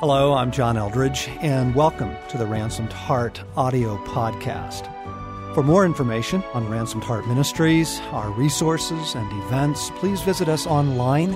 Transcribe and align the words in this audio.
Hello, 0.00 0.34
I'm 0.34 0.52
John 0.52 0.76
Eldredge, 0.76 1.26
and 1.42 1.74
welcome 1.74 2.14
to 2.28 2.36
the 2.36 2.44
Ransomed 2.44 2.92
Heart 2.92 3.42
audio 3.56 3.96
podcast. 4.04 4.84
For 5.54 5.62
more 5.62 5.86
information 5.86 6.44
on 6.52 6.68
Ransomed 6.68 7.02
Heart 7.02 7.26
Ministries, 7.26 7.98
our 8.12 8.30
resources, 8.30 9.14
and 9.14 9.32
events, 9.44 9.88
please 9.92 10.20
visit 10.20 10.50
us 10.50 10.66
online 10.66 11.34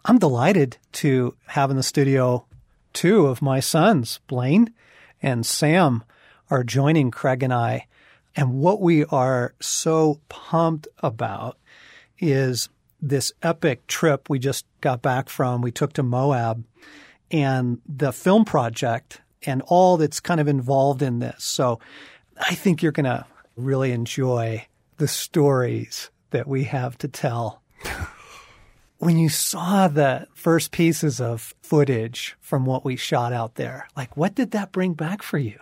I'm 0.05 0.21
delighted 0.21 0.77
to 0.93 1.35
have 1.47 1.73
in 1.73 1.77
the 1.77 1.83
studio 1.83 2.47
two 2.95 3.27
of 3.27 3.43
my 3.43 3.61
sons, 3.61 4.21
Blaine 4.27 4.73
and 5.21 5.45
Sam, 5.45 6.03
are 6.49 6.65
joining 6.65 7.11
Craig 7.11 7.43
and 7.43 7.53
I. 7.53 7.87
And 8.35 8.55
what 8.55 8.81
we 8.81 9.05
are 9.05 9.55
so 9.61 10.21
pumped 10.29 10.89
about 11.01 11.59
is 12.19 12.69
this 13.01 13.33
epic 13.43 13.87
trip 13.87 14.31
we 14.31 14.39
just 14.39 14.65
got 14.81 15.03
back 15.03 15.29
from. 15.29 15.61
We 15.61 15.71
took 15.71 15.93
to 15.95 16.03
Moab 16.03 16.65
and 17.31 17.81
the 17.87 18.13
film 18.13 18.45
project 18.45 19.21
and 19.43 19.63
all 19.67 19.97
that's 19.97 20.21
kind 20.21 20.41
of 20.41 20.49
involved 20.49 21.03
in 21.03 21.19
this. 21.19 21.45
So 21.45 21.81
I 22.39 22.55
think 22.55 22.83
you're 22.83 22.93
going 22.93 23.05
to 23.05 23.27
really 23.57 23.93
enjoy 23.93 24.67
the 24.97 25.09
stories 25.09 26.11
that 26.31 26.49
we 26.49 26.65
have 26.65 26.97
to 26.99 27.09
tell. 27.09 27.63
when 29.05 29.19
you 29.19 29.29
saw 29.29 29.87
the 29.87 30.27
first 30.33 30.71
pieces 30.71 31.21
of 31.21 31.55
footage 31.61 32.37
from 32.41 32.65
what 32.65 32.87
we 32.87 32.97
shot 32.97 33.35
out 33.35 33.57
there, 33.57 33.87
like 33.95 34.17
what 34.17 34.35
did 34.35 34.53
that 34.53 34.73
bring 34.73 34.95
back 34.95 35.23
for 35.23 35.37
you? 35.37 35.59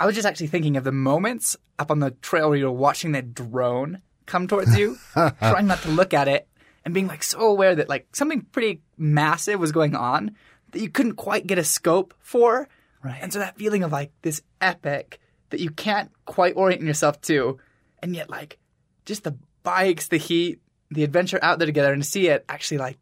I 0.00 0.06
was 0.06 0.14
just 0.14 0.26
actually 0.26 0.46
thinking 0.46 0.78
of 0.78 0.84
the 0.84 0.92
moments 0.92 1.58
up 1.78 1.90
on 1.90 1.98
the 1.98 2.12
trail 2.12 2.48
where 2.48 2.58
you're 2.58 2.72
watching 2.72 3.12
that 3.12 3.34
drone 3.34 4.00
come 4.24 4.48
towards 4.48 4.78
you, 4.78 4.96
trying 5.12 5.66
not 5.66 5.82
to 5.82 5.90
look 5.90 6.14
at 6.14 6.26
it, 6.26 6.48
and 6.86 6.94
being 6.94 7.06
like 7.06 7.22
so 7.22 7.40
aware 7.42 7.74
that 7.74 7.90
like 7.90 8.08
something 8.16 8.40
pretty 8.40 8.80
massive 8.96 9.60
was 9.60 9.70
going 9.70 9.94
on 9.94 10.34
that 10.70 10.80
you 10.80 10.88
couldn't 10.88 11.16
quite 11.16 11.46
get 11.46 11.58
a 11.58 11.64
scope 11.64 12.14
for. 12.20 12.66
Right. 13.04 13.18
And 13.20 13.30
so 13.30 13.40
that 13.40 13.58
feeling 13.58 13.82
of 13.82 13.92
like 13.92 14.10
this 14.22 14.40
epic 14.60 15.20
that 15.50 15.60
you 15.60 15.70
can't 15.70 16.10
quite 16.24 16.54
orient 16.56 16.82
yourself 16.82 17.20
to, 17.22 17.58
and 18.02 18.16
yet 18.16 18.30
like 18.30 18.58
just 19.04 19.24
the 19.24 19.36
bikes, 19.62 20.08
the 20.08 20.16
heat, 20.16 20.60
the 20.92 21.04
adventure 21.04 21.38
out 21.42 21.58
there 21.58 21.66
together, 21.66 21.92
and 21.92 22.02
to 22.02 22.08
see 22.08 22.28
it 22.28 22.44
actually 22.48 22.78
like 22.78 22.98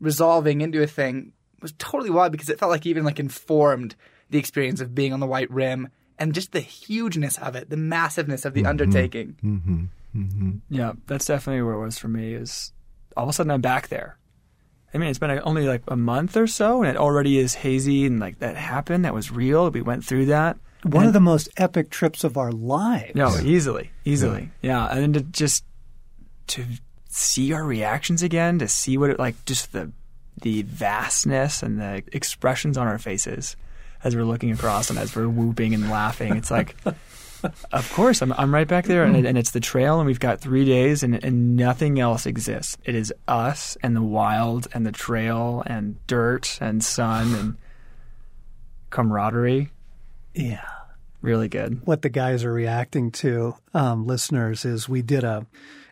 resolving 0.00 0.60
into 0.60 0.82
a 0.82 0.86
thing 0.86 1.32
was 1.62 1.72
totally 1.78 2.10
wild 2.10 2.32
because 2.32 2.48
it 2.50 2.58
felt 2.58 2.70
like 2.70 2.84
even 2.86 3.04
like 3.04 3.18
informed 3.18 3.94
the 4.30 4.38
experience 4.38 4.80
of 4.80 4.94
being 4.94 5.12
on 5.12 5.20
the 5.20 5.26
white 5.26 5.50
rim 5.50 5.88
and 6.18 6.34
just 6.34 6.52
the 6.52 6.60
hugeness 6.60 7.38
of 7.38 7.56
it, 7.56 7.70
the 7.70 7.76
massiveness 7.76 8.44
of 8.44 8.54
the 8.54 8.60
Mm-hmm. 8.62 8.68
undertaking. 8.68 9.90
Yeah, 10.70 10.92
that's 11.06 11.24
definitely 11.26 11.62
where 11.62 11.74
it 11.74 11.80
was 11.80 11.98
for 11.98 12.08
me. 12.08 12.34
Is 12.34 12.72
all 13.16 13.24
of 13.24 13.30
a 13.30 13.32
sudden 13.32 13.50
I'm 13.50 13.60
back 13.60 13.88
there. 13.88 14.18
I 14.92 14.98
mean, 14.98 15.08
it's 15.10 15.18
been 15.18 15.40
only 15.42 15.66
like 15.66 15.82
a 15.88 15.96
month 15.96 16.36
or 16.36 16.46
so, 16.46 16.82
and 16.82 16.88
it 16.90 16.96
already 16.96 17.38
is 17.38 17.54
hazy, 17.54 18.06
and 18.06 18.20
like 18.20 18.38
that 18.38 18.56
happened. 18.56 19.04
That 19.04 19.14
was 19.14 19.32
real. 19.32 19.70
We 19.70 19.82
went 19.82 20.04
through 20.04 20.26
that. 20.26 20.56
One 20.84 20.98
And- 21.02 21.06
of 21.08 21.12
the 21.14 21.20
most 21.20 21.48
epic 21.56 21.90
trips 21.90 22.22
of 22.24 22.36
our 22.36 22.52
lives. 22.52 23.14
No, 23.16 23.36
easily, 23.40 23.90
easily, 24.04 24.50
yeah. 24.62 24.86
And 24.86 25.00
then 25.00 25.12
to 25.14 25.20
just 25.22 25.64
to 26.48 26.64
see 27.14 27.52
our 27.52 27.64
reactions 27.64 28.22
again, 28.22 28.58
to 28.58 28.66
see 28.66 28.98
what 28.98 29.10
it 29.10 29.18
like, 29.18 29.44
just 29.44 29.72
the 29.72 29.92
the 30.42 30.62
vastness 30.62 31.62
and 31.62 31.80
the 31.80 32.02
expressions 32.12 32.76
on 32.76 32.88
our 32.88 32.98
faces 32.98 33.54
as 34.02 34.16
we're 34.16 34.24
looking 34.24 34.50
across 34.50 34.90
and 34.90 34.98
as 34.98 35.14
we're 35.14 35.28
whooping 35.28 35.72
and 35.74 35.88
laughing. 35.88 36.36
It's 36.36 36.50
like, 36.50 36.74
of 37.72 37.92
course, 37.94 38.20
I'm 38.20 38.32
I'm 38.32 38.52
right 38.52 38.66
back 38.66 38.86
there, 38.86 39.04
and, 39.04 39.14
and 39.24 39.38
it's 39.38 39.52
the 39.52 39.60
trail, 39.60 40.00
and 40.00 40.06
we've 40.06 40.18
got 40.20 40.40
three 40.40 40.64
days, 40.64 41.02
and 41.04 41.22
and 41.22 41.56
nothing 41.56 42.00
else 42.00 42.26
exists. 42.26 42.76
It 42.84 42.96
is 42.96 43.14
us 43.28 43.78
and 43.82 43.94
the 43.94 44.02
wild 44.02 44.66
and 44.72 44.84
the 44.84 44.92
trail 44.92 45.62
and 45.66 46.04
dirt 46.08 46.58
and 46.60 46.82
sun 46.82 47.34
and 47.34 47.56
camaraderie. 48.90 49.70
Yeah. 50.34 50.64
Really 51.22 51.48
good. 51.48 51.86
what 51.86 52.02
the 52.02 52.10
guys 52.10 52.44
are 52.44 52.52
reacting 52.52 53.10
to, 53.12 53.56
um, 53.72 54.06
listeners, 54.06 54.66
is 54.66 54.90
we 54.90 55.00
did 55.00 55.24
a 55.24 55.46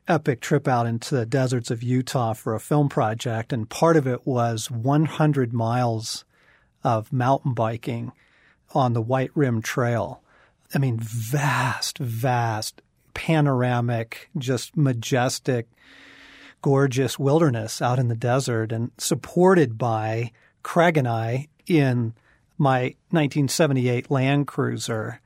epic 0.08 0.40
trip 0.40 0.66
out 0.66 0.86
into 0.86 1.14
the 1.14 1.26
deserts 1.26 1.70
of 1.70 1.82
Utah 1.82 2.32
for 2.32 2.54
a 2.54 2.60
film 2.60 2.88
project, 2.88 3.52
and 3.52 3.68
part 3.68 3.96
of 3.96 4.06
it 4.06 4.26
was 4.26 4.70
100 4.70 5.52
miles 5.52 6.24
of 6.82 7.12
mountain 7.12 7.54
biking 7.54 8.12
on 8.74 8.92
the 8.92 9.02
White 9.02 9.30
Rim 9.34 9.62
Trail. 9.62 10.22
I 10.74 10.78
mean, 10.78 10.98
vast, 10.98 11.98
vast, 11.98 12.82
panoramic, 13.14 14.30
just 14.36 14.76
majestic, 14.76 15.68
gorgeous 16.62 17.18
wilderness 17.18 17.82
out 17.82 17.98
in 17.98 18.08
the 18.08 18.16
desert, 18.16 18.72
and 18.72 18.90
supported 18.98 19.78
by 19.78 20.32
Craig 20.62 20.96
and 20.96 21.08
I 21.08 21.48
in 21.66 22.14
my 22.58 22.94
1978 23.10 24.10
Land 24.10 24.46
Cruiser 24.46 25.20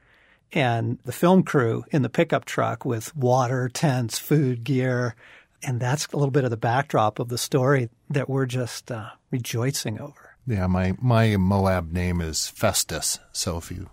and 0.57 0.99
the 1.05 1.13
film 1.13 1.43
crew 1.43 1.85
in 1.91 2.01
the 2.01 2.09
pickup 2.09 2.47
truck 2.47 2.87
with 2.87 3.15
water, 3.15 3.69
tents, 3.69 4.19
food, 4.19 4.65
gear. 4.65 5.15
And 5.63 5.79
that's 5.79 6.07
a 6.07 6.17
little 6.17 6.31
bit 6.31 6.45
of 6.45 6.51
the 6.51 6.57
backdrop 6.57 7.19
of 7.19 7.29
the 7.29 7.37
story 7.37 7.91
that 8.09 8.31
we're 8.31 8.47
just 8.47 8.91
uh, 8.91 9.11
rejoicing 9.31 10.01
over. 10.01 10.35
Yeah, 10.47 10.67
my 10.67 10.95
my 10.99 11.37
Moab 11.37 11.93
name 11.93 12.23
is 12.23 12.49
Festus. 12.49 13.19
So 13.33 13.59
if 13.59 13.71
you 13.71 13.91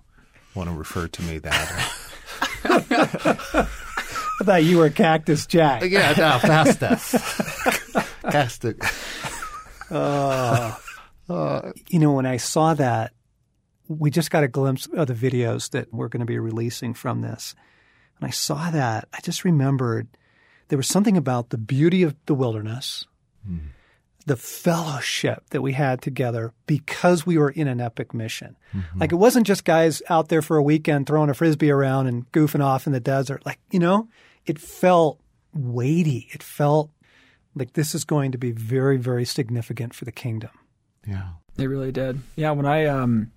want 0.56 0.69
to 0.69 0.75
refer 0.75 1.07
to 1.07 1.22
me 1.23 1.40
that, 1.40 1.72
uh, 2.63 3.66
I 4.40 4.44
thought 4.46 4.63
you 4.63 4.78
were 4.78 4.90
Cactus 4.90 5.46
Jack. 5.46 5.81
Uh, 5.81 5.85
yeah, 5.85 6.13
no, 6.18 6.40
Festus. 6.40 7.09
Festus. 8.31 8.78
Uh, 9.91 10.75
you 11.90 12.00
know, 12.00 12.13
when 12.13 12.25
I 12.25 12.38
saw 12.38 12.73
that, 12.75 13.12
we 13.99 14.11
just 14.11 14.31
got 14.31 14.43
a 14.43 14.47
glimpse 14.47 14.87
of 14.87 15.07
the 15.07 15.13
videos 15.13 15.69
that 15.71 15.93
we're 15.93 16.07
going 16.07 16.21
to 16.21 16.25
be 16.25 16.39
releasing 16.39 16.93
from 16.93 17.21
this. 17.21 17.55
And 18.19 18.27
I 18.27 18.31
saw 18.31 18.69
that, 18.71 19.07
I 19.13 19.19
just 19.21 19.43
remembered 19.43 20.07
there 20.67 20.77
was 20.77 20.87
something 20.87 21.17
about 21.17 21.49
the 21.49 21.57
beauty 21.57 22.03
of 22.03 22.15
the 22.25 22.35
wilderness, 22.35 23.05
the 24.25 24.37
fellowship 24.37 25.43
that 25.49 25.61
we 25.61 25.73
had 25.73 26.01
together 26.01 26.53
because 26.65 27.25
we 27.25 27.37
were 27.37 27.49
in 27.49 27.67
an 27.67 27.81
epic 27.81 28.13
mission. 28.13 28.55
Like 28.95 29.11
it 29.11 29.15
wasn't 29.15 29.45
just 29.45 29.65
guys 29.65 30.01
out 30.09 30.29
there 30.29 30.41
for 30.41 30.57
a 30.57 30.63
weekend 30.63 31.07
throwing 31.07 31.29
a 31.29 31.33
frisbee 31.33 31.71
around 31.71 32.07
and 32.07 32.31
goofing 32.31 32.63
off 32.63 32.87
in 32.87 32.93
the 32.93 32.99
desert. 32.99 33.45
Like, 33.45 33.59
you 33.71 33.79
know, 33.79 34.07
it 34.45 34.59
felt 34.59 35.19
weighty. 35.53 36.29
It 36.31 36.41
felt 36.41 36.89
like 37.55 37.73
this 37.73 37.93
is 37.93 38.03
going 38.05 38.31
to 38.31 38.37
be 38.37 38.51
very, 38.51 38.97
very 38.97 39.25
significant 39.25 39.93
for 39.93 40.05
the 40.05 40.11
kingdom. 40.11 40.51
Yeah. 41.05 41.29
They 41.55 41.67
really 41.67 41.91
did. 41.91 42.19
Yeah, 42.35 42.51
when 42.51 42.65
I 42.65 42.85
um 42.85 43.31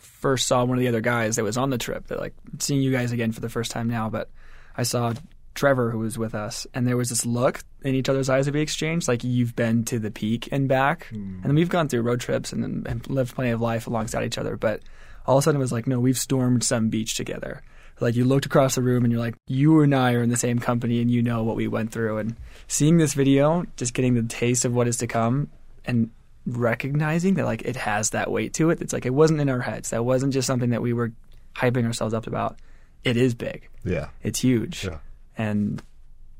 first 0.00 0.46
saw 0.46 0.64
one 0.64 0.78
of 0.78 0.82
the 0.82 0.88
other 0.88 1.00
guys 1.00 1.36
that 1.36 1.44
was 1.44 1.56
on 1.56 1.70
the 1.70 1.78
trip, 1.78 2.08
that 2.08 2.20
like 2.20 2.34
seeing 2.58 2.82
you 2.82 2.90
guys 2.90 3.12
again 3.12 3.32
for 3.32 3.40
the 3.40 3.48
first 3.48 3.70
time 3.70 3.88
now, 3.88 4.10
but 4.10 4.30
I 4.76 4.82
saw 4.82 5.14
Trevor 5.54 5.90
who 5.90 5.98
was 5.98 6.18
with 6.18 6.34
us, 6.34 6.66
and 6.74 6.86
there 6.86 6.96
was 6.96 7.10
this 7.10 7.26
look 7.26 7.60
in 7.82 7.94
each 7.94 8.08
other's 8.08 8.28
eyes 8.28 8.46
that 8.46 8.54
we 8.54 8.60
exchanged, 8.60 9.08
like 9.08 9.24
you've 9.24 9.56
been 9.56 9.84
to 9.84 9.98
the 9.98 10.10
peak 10.10 10.48
and 10.52 10.68
back, 10.68 11.06
hmm. 11.08 11.16
and 11.16 11.44
then 11.44 11.54
we've 11.54 11.68
gone 11.68 11.88
through 11.88 12.02
road 12.02 12.20
trips 12.20 12.52
and, 12.52 12.86
and 12.86 13.08
lived 13.08 13.34
plenty 13.34 13.50
of 13.50 13.60
life 13.60 13.86
alongside 13.86 14.24
each 14.24 14.38
other, 14.38 14.56
but 14.56 14.80
all 15.26 15.38
of 15.38 15.42
a 15.42 15.44
sudden 15.44 15.60
it 15.60 15.62
was 15.62 15.72
like, 15.72 15.86
no, 15.86 16.00
we've 16.00 16.18
stormed 16.18 16.64
some 16.64 16.88
beach 16.88 17.14
together. 17.14 17.62
Like 18.00 18.16
you 18.16 18.24
looked 18.24 18.46
across 18.46 18.74
the 18.74 18.82
room 18.82 19.04
and 19.04 19.12
you're 19.12 19.20
like, 19.20 19.34
you 19.46 19.82
and 19.82 19.94
I 19.94 20.14
are 20.14 20.22
in 20.22 20.30
the 20.30 20.36
same 20.36 20.58
company 20.58 21.00
and 21.00 21.10
you 21.10 21.22
know 21.22 21.44
what 21.44 21.56
we 21.56 21.68
went 21.68 21.92
through. 21.92 22.18
And 22.18 22.36
seeing 22.66 22.96
this 22.96 23.12
video, 23.12 23.64
just 23.76 23.92
getting 23.92 24.14
the 24.14 24.22
taste 24.22 24.64
of 24.64 24.74
what 24.74 24.88
is 24.88 24.96
to 24.98 25.06
come 25.06 25.50
and 25.84 26.10
recognizing 26.46 27.34
that 27.34 27.44
like 27.44 27.62
it 27.62 27.76
has 27.76 28.10
that 28.10 28.30
weight 28.30 28.54
to 28.54 28.70
it. 28.70 28.80
It's 28.80 28.92
like 28.92 29.06
it 29.06 29.14
wasn't 29.14 29.40
in 29.40 29.48
our 29.48 29.60
heads. 29.60 29.90
That 29.90 30.04
wasn't 30.04 30.32
just 30.32 30.46
something 30.46 30.70
that 30.70 30.82
we 30.82 30.92
were 30.92 31.12
hyping 31.54 31.84
ourselves 31.84 32.14
up 32.14 32.26
about. 32.26 32.58
It 33.04 33.16
is 33.16 33.34
big. 33.34 33.68
Yeah. 33.84 34.08
It's 34.22 34.40
huge. 34.40 34.84
Yeah. 34.84 34.98
And 35.36 35.82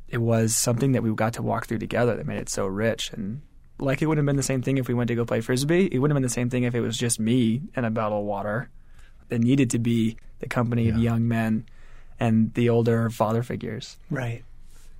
it 0.08 0.18
was 0.18 0.54
something 0.54 0.92
that 0.92 1.02
we 1.02 1.14
got 1.14 1.34
to 1.34 1.42
walk 1.42 1.66
through 1.66 1.78
together 1.78 2.16
that 2.16 2.26
made 2.26 2.38
it 2.38 2.48
so 2.48 2.66
rich 2.66 3.12
and 3.12 3.42
like 3.78 4.02
it 4.02 4.06
would 4.06 4.18
have 4.18 4.26
been 4.26 4.36
the 4.36 4.42
same 4.42 4.60
thing 4.60 4.76
if 4.76 4.88
we 4.88 4.94
went 4.94 5.08
to 5.08 5.14
go 5.14 5.24
play 5.24 5.40
frisbee. 5.40 5.88
It 5.90 5.98
would 5.98 6.10
have 6.10 6.16
been 6.16 6.22
the 6.22 6.28
same 6.28 6.50
thing 6.50 6.64
if 6.64 6.74
it 6.74 6.80
was 6.80 6.98
just 6.98 7.18
me 7.18 7.62
and 7.74 7.86
a 7.86 7.90
bottle 7.90 8.18
of 8.18 8.24
water. 8.24 8.68
It 9.30 9.40
needed 9.40 9.70
to 9.70 9.78
be 9.78 10.16
the 10.40 10.48
company 10.48 10.88
of 10.88 10.98
young 10.98 11.28
men 11.28 11.64
and 12.18 12.52
the 12.54 12.68
older 12.68 13.08
father 13.10 13.42
figures. 13.42 13.96
Right. 14.10 14.44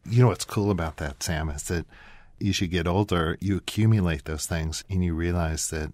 You 0.08 0.23
know 0.23 0.29
what's 0.29 0.44
cool 0.44 0.70
about 0.70 0.97
that, 0.97 1.23
Sam, 1.23 1.50
is 1.50 1.64
that 1.64 1.85
as 2.46 2.60
you 2.60 2.66
get 2.66 2.87
older, 2.87 3.37
you 3.40 3.56
accumulate 3.56 4.25
those 4.25 4.46
things 4.46 4.84
and 4.88 5.04
you 5.04 5.14
realize 5.14 5.70
that 5.70 5.92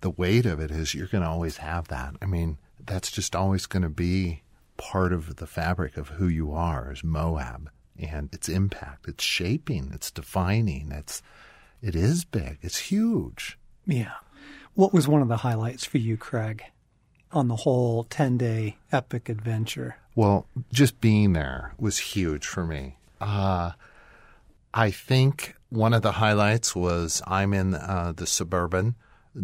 the 0.00 0.10
weight 0.10 0.46
of 0.46 0.60
it 0.60 0.70
is 0.70 0.94
you're 0.94 1.06
going 1.06 1.22
to 1.22 1.30
always 1.30 1.58
have 1.58 1.88
that. 1.88 2.14
I 2.20 2.26
mean, 2.26 2.58
that's 2.84 3.10
just 3.10 3.34
always 3.34 3.66
going 3.66 3.82
to 3.82 3.88
be 3.88 4.42
part 4.76 5.12
of 5.12 5.36
the 5.36 5.46
fabric 5.46 5.96
of 5.96 6.08
who 6.08 6.26
you 6.28 6.52
are 6.52 6.90
as 6.90 7.04
Moab 7.04 7.70
and 7.98 8.28
its 8.32 8.48
impact. 8.48 9.06
It's 9.08 9.24
shaping, 9.24 9.90
it's 9.94 10.10
defining, 10.10 10.90
it's 10.92 11.22
it 11.80 11.94
is 11.96 12.24
big, 12.24 12.58
it's 12.62 12.78
huge. 12.78 13.58
Yeah. 13.86 14.12
What 14.74 14.92
was 14.92 15.08
one 15.08 15.22
of 15.22 15.28
the 15.28 15.38
highlights 15.38 15.84
for 15.84 15.98
you, 15.98 16.16
Craig, 16.16 16.64
on 17.30 17.48
the 17.48 17.56
whole 17.56 18.04
10 18.04 18.38
day 18.38 18.76
epic 18.90 19.28
adventure? 19.28 19.96
Well, 20.14 20.46
just 20.72 21.00
being 21.00 21.32
there 21.32 21.74
was 21.78 21.98
huge 21.98 22.46
for 22.46 22.64
me. 22.64 22.96
Uh, 23.20 23.72
I 24.74 24.90
think 24.90 25.54
one 25.72 25.94
of 25.94 26.02
the 26.02 26.12
highlights 26.12 26.74
was 26.76 27.22
I'm 27.26 27.52
in 27.54 27.74
uh, 27.74 28.12
the 28.16 28.26
suburban 28.26 28.94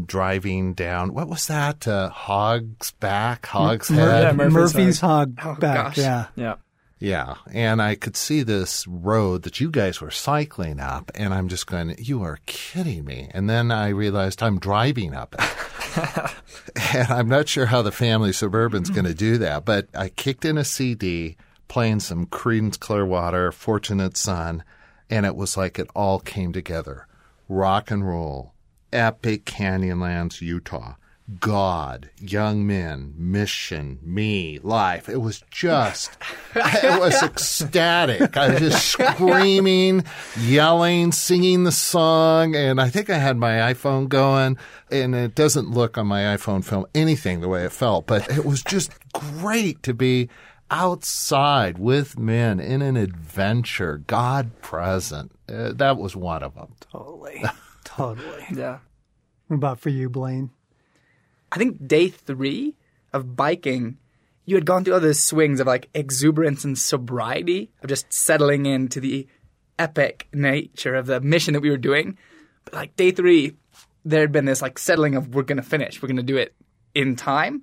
driving 0.04 0.74
down. 0.74 1.14
What 1.14 1.28
was 1.28 1.46
that? 1.46 1.88
Uh, 1.88 2.10
Hog's 2.10 2.90
Back, 2.92 3.46
Hog's 3.46 3.90
Mur- 3.90 4.10
Head. 4.10 4.22
Yeah, 4.24 4.32
Murphy's 4.32 4.54
Murphy's 4.54 5.00
Hog 5.00 5.38
Oh, 5.44 5.54
back. 5.54 5.86
gosh. 5.94 5.98
Yeah. 5.98 6.26
Yeah. 6.36 6.54
Yeah, 7.00 7.36
and 7.52 7.80
I 7.80 7.94
could 7.94 8.16
see 8.16 8.42
this 8.42 8.84
road 8.88 9.44
that 9.44 9.60
you 9.60 9.70
guys 9.70 10.00
were 10.00 10.10
cycling 10.10 10.80
up, 10.80 11.12
and 11.14 11.32
I'm 11.32 11.46
just 11.46 11.68
going, 11.68 11.94
"You 11.96 12.22
are 12.24 12.40
kidding 12.46 13.04
me!" 13.04 13.30
And 13.32 13.48
then 13.48 13.70
I 13.70 13.90
realized 13.90 14.42
I'm 14.42 14.58
driving 14.58 15.14
up 15.14 15.36
it, 15.38 16.30
and 16.92 17.08
I'm 17.08 17.28
not 17.28 17.48
sure 17.48 17.66
how 17.66 17.82
the 17.82 17.92
family 17.92 18.32
suburban's 18.32 18.90
going 18.90 19.04
to 19.04 19.14
do 19.14 19.38
that. 19.38 19.64
But 19.64 19.86
I 19.94 20.08
kicked 20.08 20.44
in 20.44 20.58
a 20.58 20.64
CD, 20.64 21.36
playing 21.68 22.00
some 22.00 22.26
Creedence 22.26 22.80
Clearwater, 22.80 23.52
"Fortunate 23.52 24.16
Son," 24.16 24.64
and 25.10 25.26
it 25.26 25.36
was 25.36 25.56
like 25.56 25.78
it 25.78 25.88
all 25.94 26.20
came 26.20 26.52
together: 26.52 27.06
rock 27.48 27.90
and 27.90 28.06
roll, 28.06 28.54
epic 28.92 29.44
Canyonlands, 29.44 30.40
Utah. 30.40 30.94
God, 31.40 32.08
young 32.18 32.66
men, 32.66 33.12
mission, 33.14 33.98
me, 34.02 34.58
life. 34.62 35.10
It 35.10 35.18
was 35.18 35.44
just, 35.50 36.16
it 36.54 36.98
was 36.98 37.22
ecstatic. 37.22 38.34
I 38.34 38.48
was 38.48 38.60
just 38.60 38.86
screaming, 38.86 40.04
yelling, 40.38 41.12
singing 41.12 41.64
the 41.64 41.72
song. 41.72 42.56
And 42.56 42.80
I 42.80 42.88
think 42.88 43.10
I 43.10 43.18
had 43.18 43.36
my 43.36 43.56
iPhone 43.74 44.08
going 44.08 44.56
and 44.90 45.14
it 45.14 45.34
doesn't 45.34 45.70
look 45.70 45.98
on 45.98 46.06
my 46.06 46.34
iPhone 46.34 46.64
film 46.64 46.86
anything 46.94 47.42
the 47.42 47.48
way 47.48 47.64
it 47.64 47.72
felt, 47.72 48.06
but 48.06 48.30
it 48.30 48.46
was 48.46 48.62
just 48.62 48.90
great 49.12 49.82
to 49.82 49.92
be 49.92 50.30
outside 50.70 51.78
with 51.78 52.18
men 52.18 52.60
in 52.60 52.82
an 52.82 52.96
adventure, 52.96 54.02
God 54.06 54.60
present. 54.60 55.32
Uh, 55.48 55.72
that 55.74 55.96
was 55.96 56.14
one 56.14 56.42
of 56.42 56.54
them. 56.54 56.74
Totally. 56.92 57.42
totally. 57.84 58.44
Yeah. 58.52 58.78
What 59.48 59.56
about 59.56 59.80
for 59.80 59.88
you, 59.88 60.10
Blaine? 60.10 60.50
I 61.50 61.58
think 61.58 61.86
day 61.86 62.08
three 62.08 62.74
of 63.12 63.36
biking, 63.36 63.96
you 64.44 64.54
had 64.54 64.66
gone 64.66 64.84
through 64.84 64.94
all 64.94 65.00
those 65.00 65.22
swings 65.22 65.60
of 65.60 65.66
like 65.66 65.88
exuberance 65.94 66.64
and 66.64 66.76
sobriety, 66.76 67.70
of 67.82 67.88
just 67.88 68.12
settling 68.12 68.66
into 68.66 69.00
the 69.00 69.26
epic 69.78 70.28
nature 70.32 70.94
of 70.94 71.06
the 71.06 71.20
mission 71.20 71.54
that 71.54 71.60
we 71.60 71.70
were 71.70 71.76
doing. 71.76 72.18
But 72.64 72.74
like 72.74 72.96
day 72.96 73.10
three, 73.10 73.56
there 74.04 74.20
had 74.20 74.32
been 74.32 74.44
this 74.44 74.62
like 74.62 74.78
settling 74.78 75.14
of 75.14 75.34
we're 75.34 75.42
going 75.42 75.56
to 75.56 75.62
finish, 75.62 76.02
we're 76.02 76.08
going 76.08 76.16
to 76.16 76.22
do 76.22 76.36
it 76.36 76.54
in 76.94 77.16
time. 77.16 77.62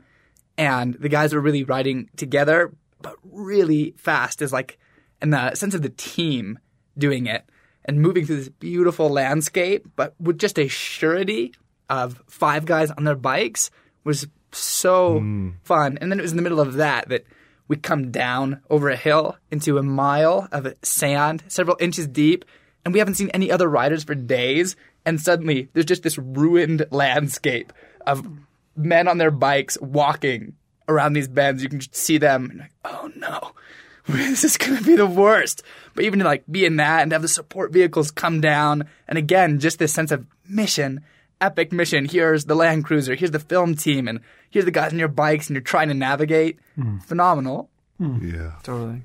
And 0.58 0.94
the 0.96 1.10
guys 1.10 1.34
were 1.34 1.42
really 1.42 1.64
riding 1.64 2.10
together, 2.16 2.74
but 3.06 3.18
really 3.24 3.94
fast 3.98 4.42
is 4.42 4.52
like, 4.52 4.80
and 5.22 5.32
the 5.32 5.54
sense 5.54 5.76
of 5.76 5.84
the 5.84 5.90
team 5.90 6.58
doing 6.98 7.28
it 7.28 7.46
and 7.86 8.02
moving 8.02 8.26
through 8.26 8.38
this 8.38 8.50
beautiful 8.50 9.10
landscape, 9.10 9.86
but 9.96 10.16
with 10.20 10.40
just 10.40 10.58
a 10.58 10.68
surety 10.68 11.54
of 11.88 12.24
five 12.28 12.66
guys 12.66 12.90
on 12.90 13.04
their 13.04 13.16
bikes 13.16 13.70
was 14.04 14.26
so 14.52 15.20
mm. 15.20 15.54
fun. 15.62 16.00
And 16.02 16.12
then 16.12 16.18
it 16.18 16.24
was 16.24 16.32
in 16.32 16.38
the 16.38 16.42
middle 16.42 16.60
of 16.60 16.74
that 16.74 17.08
that 17.10 17.26
we 17.68 17.76
come 17.76 18.10
down 18.10 18.64
over 18.72 18.90
a 18.90 18.96
hill 18.96 19.38
into 19.52 19.78
a 19.78 19.84
mile 19.84 20.48
of 20.52 20.74
sand, 20.82 21.44
several 21.48 21.78
inches 21.80 22.08
deep, 22.08 22.44
and 22.84 22.92
we 22.92 22.98
haven't 22.98 23.16
seen 23.16 23.30
any 23.30 23.52
other 23.52 23.70
riders 23.70 24.04
for 24.04 24.16
days. 24.16 24.76
And 25.06 25.22
suddenly 25.22 25.70
there's 25.74 25.86
just 25.86 26.02
this 26.02 26.18
ruined 26.18 26.88
landscape 26.90 27.72
of 28.08 28.28
men 28.76 29.08
on 29.08 29.20
their 29.20 29.30
bikes 29.30 29.80
walking 29.80 30.56
around 30.88 31.14
these 31.14 31.28
bends. 31.28 31.64
You 31.64 31.70
can 31.70 31.80
just 31.80 31.96
see 31.96 32.18
them. 32.18 32.50
And 32.50 32.60
like, 32.60 32.72
oh 32.84 33.12
no, 33.16 33.52
this 34.08 34.44
is 34.44 34.58
going 34.58 34.78
to 34.78 34.84
be 34.84 34.96
the 34.96 35.06
worst. 35.06 35.64
But 35.94 36.06
even 36.06 36.20
to 36.20 36.26
like 36.26 36.44
be 36.50 36.66
in 36.66 36.78
that 36.78 37.04
and 37.04 37.12
have 37.12 37.22
the 37.22 37.28
support 37.28 37.72
vehicles 37.72 38.12
come 38.12 38.42
down, 38.42 38.88
and 39.08 39.18
again, 39.18 39.60
just 39.60 39.80
this 39.80 39.94
sense 39.94 40.12
of 40.12 40.26
mission, 40.48 41.02
epic 41.42 41.72
mission. 41.72 42.06
Here's 42.06 42.46
the 42.46 42.56
Land 42.56 42.86
Cruiser. 42.86 43.16
Here's 43.16 43.32
the 43.32 43.40
film 43.40 43.76
team, 43.76 44.08
and 44.08 44.20
here's 44.50 44.66
the 44.66 44.72
guys 44.72 44.92
on 44.92 45.00
your 45.00 45.08
bikes, 45.08 45.48
and 45.48 45.56
you're 45.56 45.62
trying 45.62 45.88
to 45.88 45.94
navigate. 45.94 46.60
Mm. 46.78 47.04
Phenomenal. 47.04 47.70
Mm. 48.00 48.34
Yeah. 48.34 48.52
Totally. 48.64 49.04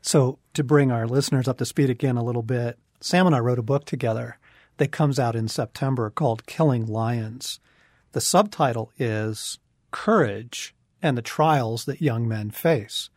So, 0.00 0.38
to 0.54 0.62
bring 0.62 0.92
our 0.92 1.06
listeners 1.06 1.48
up 1.48 1.58
to 1.58 1.66
speed 1.66 1.90
again 1.90 2.16
a 2.16 2.22
little 2.22 2.42
bit, 2.42 2.78
Sam 3.00 3.26
and 3.26 3.34
I 3.34 3.40
wrote 3.40 3.58
a 3.58 3.62
book 3.62 3.84
together 3.84 4.38
that 4.76 4.92
comes 4.92 5.18
out 5.18 5.34
in 5.34 5.48
September 5.48 6.10
called 6.10 6.46
Killing 6.46 6.86
Lions. 6.86 7.58
The 8.12 8.20
subtitle 8.20 8.92
is 8.98 9.58
Courage 9.90 10.75
and 11.06 11.16
the 11.16 11.22
Trials 11.22 11.84
That 11.84 12.02
Young 12.02 12.26
Men 12.26 12.50
Face. 12.50 13.10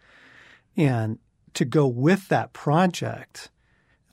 And 0.78 1.18
to 1.56 1.66
go 1.66 1.88
with 1.88 2.28
that 2.30 2.54
project, 2.54 3.50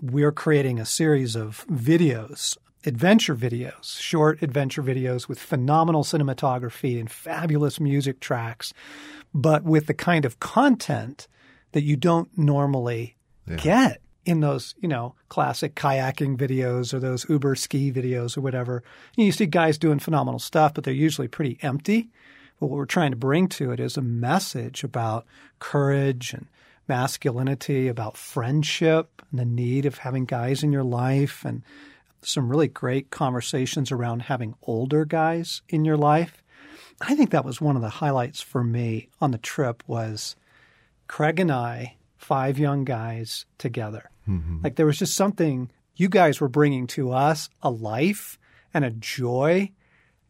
we're 0.01 0.33
creating 0.33 0.81
a 0.81 0.87
series 0.87 1.37
of 1.37 1.67
videos, 1.69 2.57
adventure 2.87 3.37
videos, 3.37 4.01
short 4.01 4.43
adventure 4.43 4.83
videos 4.83 5.29
with 5.29 5.39
phenomenal 5.39 6.05
cinematography 6.05 6.99
and 6.99 7.11
fabulous 7.11 7.79
music 7.79 8.19
tracks, 8.21 8.73
but 9.35 9.63
with 9.63 9.87
the 9.87 9.95
kind 9.95 10.25
of 10.25 10.41
content 10.41 11.29
that 11.73 11.83
you 11.83 11.97
don't 11.97 12.31
normally 12.37 13.17
get 13.57 14.01
in 14.25 14.41
those, 14.41 14.75
you 14.81 14.89
know, 14.89 15.15
classic 15.29 15.75
kayaking 15.75 16.37
videos 16.37 16.95
or 16.95 16.99
those 16.99 17.29
Uber 17.29 17.55
ski 17.55 17.93
videos 17.93 18.37
or 18.37 18.41
whatever. 18.41 18.83
You 19.17 19.31
see 19.31 19.47
guys 19.47 19.79
doing 19.79 19.99
phenomenal 19.99 20.41
stuff, 20.41 20.75
but 20.75 20.85
they're 20.85 20.95
usually 20.95 21.29
pretty 21.29 21.59
empty. 21.63 22.09
But 22.59 22.67
what 22.67 22.77
we're 22.77 22.87
trying 22.87 23.11
to 23.11 23.17
bring 23.17 23.49
to 23.49 23.71
it 23.71 23.81
is 23.81 23.97
a 23.97 24.03
message 24.03 24.83
about 24.83 25.27
courage 25.59 26.33
and 26.33 26.47
masculinity, 26.89 27.89
about 27.89 28.17
friendship 28.17 29.23
and 29.31 29.41
the 29.41 29.45
need 29.45 29.87
of 29.87 29.99
having 29.99 30.25
guys 30.25 30.63
in 30.63 30.73
your 30.73 30.85
life 30.85 31.45
and 31.45 31.63
some 32.23 32.49
really 32.49 32.69
great 32.69 33.11
conversations 33.11 33.93
around 33.93 34.23
having 34.23 34.55
older 34.63 35.05
guys 35.05 35.63
in 35.69 35.85
your 35.85 35.97
life. 35.97 36.43
I 37.01 37.15
think 37.15 37.31
that 37.31 37.45
was 37.45 37.61
one 37.61 37.77
of 37.77 37.83
the 37.83 37.89
highlights 37.89 38.41
for 38.41 38.65
me 38.65 39.09
on 39.21 39.31
the 39.31 39.39
trip 39.39 39.83
was 39.87 40.35
Craig 41.09 41.39
and 41.39 41.53
I, 41.53 41.97
five 42.17 42.59
young 42.59 42.85
guys 42.85 43.45
together. 43.59 44.11
Mm-hmm. 44.29 44.63
Like 44.65 44.77
there 44.77 44.87
was 44.87 44.99
just 44.99 45.15
something 45.15 45.71
you 45.95 46.09
guys 46.09 46.41
were 46.41 46.49
bringing 46.49 46.87
to 46.89 47.13
us 47.13 47.49
a 47.63 47.71
life 47.71 48.39
and 48.73 48.85
a 48.85 48.91
joy 48.91 49.71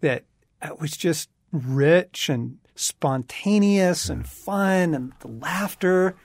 that 0.01 0.25
uh, 0.61 0.71
was 0.81 0.97
just 0.97 1.29
rich 1.65 2.29
and 2.29 2.59
spontaneous 2.75 4.09
and 4.09 4.23
hmm. 4.23 4.27
fun 4.27 4.95
and 4.95 5.13
the 5.21 5.29
laughter. 5.29 6.17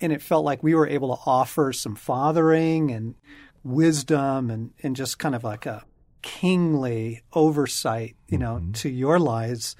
And 0.00 0.12
it 0.12 0.22
felt 0.22 0.44
like 0.44 0.62
we 0.62 0.74
were 0.74 0.88
able 0.88 1.16
to 1.16 1.22
offer 1.24 1.72
some 1.72 1.94
fathering 1.94 2.90
and 2.90 3.14
wisdom 3.62 4.50
and, 4.50 4.72
and 4.82 4.96
just 4.96 5.18
kind 5.18 5.34
of 5.34 5.44
like 5.44 5.66
a 5.66 5.84
kingly 6.20 7.22
oversight, 7.32 8.16
you 8.28 8.38
know, 8.38 8.56
mm-hmm. 8.56 8.72
to 8.72 8.88
your 8.88 9.18
lives. 9.18 9.76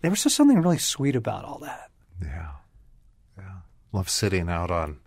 There 0.00 0.10
was 0.10 0.22
just 0.22 0.36
something 0.36 0.60
really 0.60 0.78
sweet 0.78 1.16
about 1.16 1.44
all 1.44 1.58
that. 1.58 1.90
Yeah. 2.22 2.52
Yeah. 3.36 3.58
Love 3.92 4.08
sitting 4.08 4.48
out 4.48 4.70
on, 4.70 5.00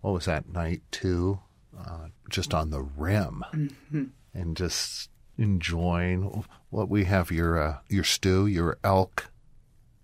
what 0.00 0.12
was 0.12 0.26
that, 0.26 0.48
night 0.48 0.82
two? 0.90 1.40
Uh, 1.76 2.08
just 2.30 2.54
on 2.54 2.70
the 2.70 2.82
rim 2.82 3.44
mm-hmm. 3.52 4.04
and 4.32 4.56
just 4.56 5.10
enjoying 5.38 6.44
what 6.70 6.88
we 6.88 7.04
have 7.04 7.30
your 7.30 7.60
uh, 7.60 7.78
your 7.88 8.04
stew, 8.04 8.46
your 8.46 8.78
elk 8.84 9.30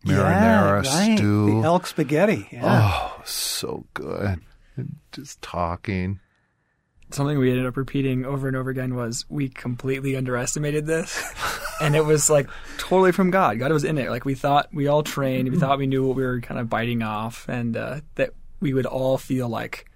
marinara 0.05 0.85
yeah, 0.85 0.91
right. 0.99 1.19
stew. 1.19 1.61
The 1.61 1.67
elk 1.67 1.87
spaghetti. 1.87 2.49
Yeah. 2.53 2.63
Oh, 2.65 3.23
so 3.25 3.87
good. 3.95 4.41
And 4.77 4.97
just 5.13 5.41
talking. 5.43 6.21
Something 7.13 7.39
we 7.39 7.51
ended 7.51 7.67
up 7.67 7.77
repeating 7.77 8.25
over 8.25 8.47
and 8.47 8.57
over 8.57 8.71
again 8.71 8.95
was 8.95 9.25
we 9.29 9.49
completely 9.49 10.17
underestimated 10.17 10.87
this. 10.87 11.21
and 11.81 11.97
it 11.97 12.05
was 12.05 12.31
like 12.31 12.49
totally 12.79 13.11
from 13.11 13.31
God. 13.31 13.59
God 13.59 13.73
was 13.73 13.83
in 13.83 13.99
it. 13.99 14.11
Like 14.11 14.25
we 14.25 14.35
thought 14.35 14.69
we 14.73 14.87
all 14.87 15.03
trained, 15.03 15.51
we 15.51 15.59
thought 15.59 15.79
we 15.79 15.89
knew 15.89 16.07
what 16.07 16.17
we 16.17 16.23
were 16.23 16.41
kind 16.41 16.61
of 16.61 16.69
biting 16.69 17.03
off, 17.03 17.49
and 17.49 17.77
uh, 17.77 18.01
that 18.15 18.31
we 18.61 18.73
would 18.73 18.87
all 18.87 19.19
feel 19.19 19.49
like, 19.49 19.90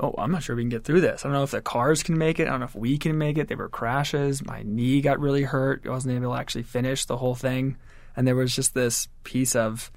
oh, 0.00 0.14
I'm 0.18 0.30
not 0.30 0.42
sure 0.42 0.56
we 0.56 0.62
can 0.62 0.68
get 0.68 0.84
through 0.84 1.00
this. 1.00 1.24
I 1.24 1.28
don't 1.28 1.36
know 1.36 1.42
if 1.42 1.50
the 1.50 1.60
cars 1.60 2.02
can 2.02 2.18
make 2.18 2.40
it. 2.40 2.48
I 2.48 2.50
don't 2.50 2.60
know 2.60 2.66
if 2.66 2.74
we 2.74 2.98
can 2.98 3.18
make 3.18 3.38
it. 3.38 3.48
There 3.48 3.56
were 3.56 3.68
crashes. 3.68 4.44
My 4.44 4.62
knee 4.64 5.00
got 5.00 5.20
really 5.20 5.42
hurt. 5.42 5.82
I 5.86 5.90
wasn't 5.90 6.14
able 6.14 6.32
to 6.32 6.40
actually 6.40 6.64
finish 6.64 7.04
the 7.04 7.18
whole 7.18 7.34
thing. 7.34 7.76
And 8.16 8.26
there 8.26 8.36
was 8.36 8.54
just 8.54 8.74
this 8.74 9.08
piece 9.24 9.54
of 9.54 9.90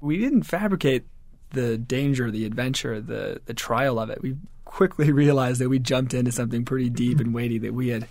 we 0.00 0.18
didn't 0.18 0.42
fabricate 0.42 1.04
the 1.50 1.78
danger, 1.78 2.30
the 2.30 2.44
adventure, 2.44 3.00
the 3.00 3.40
the 3.46 3.54
trial 3.54 3.98
of 3.98 4.10
it. 4.10 4.20
We 4.22 4.36
quickly 4.64 5.12
realized 5.12 5.60
that 5.60 5.68
we 5.68 5.78
jumped 5.78 6.14
into 6.14 6.32
something 6.32 6.64
pretty 6.64 6.90
deep 6.90 7.20
and 7.20 7.34
weighty 7.34 7.58
that 7.58 7.74
we 7.74 7.88
had 7.88 8.08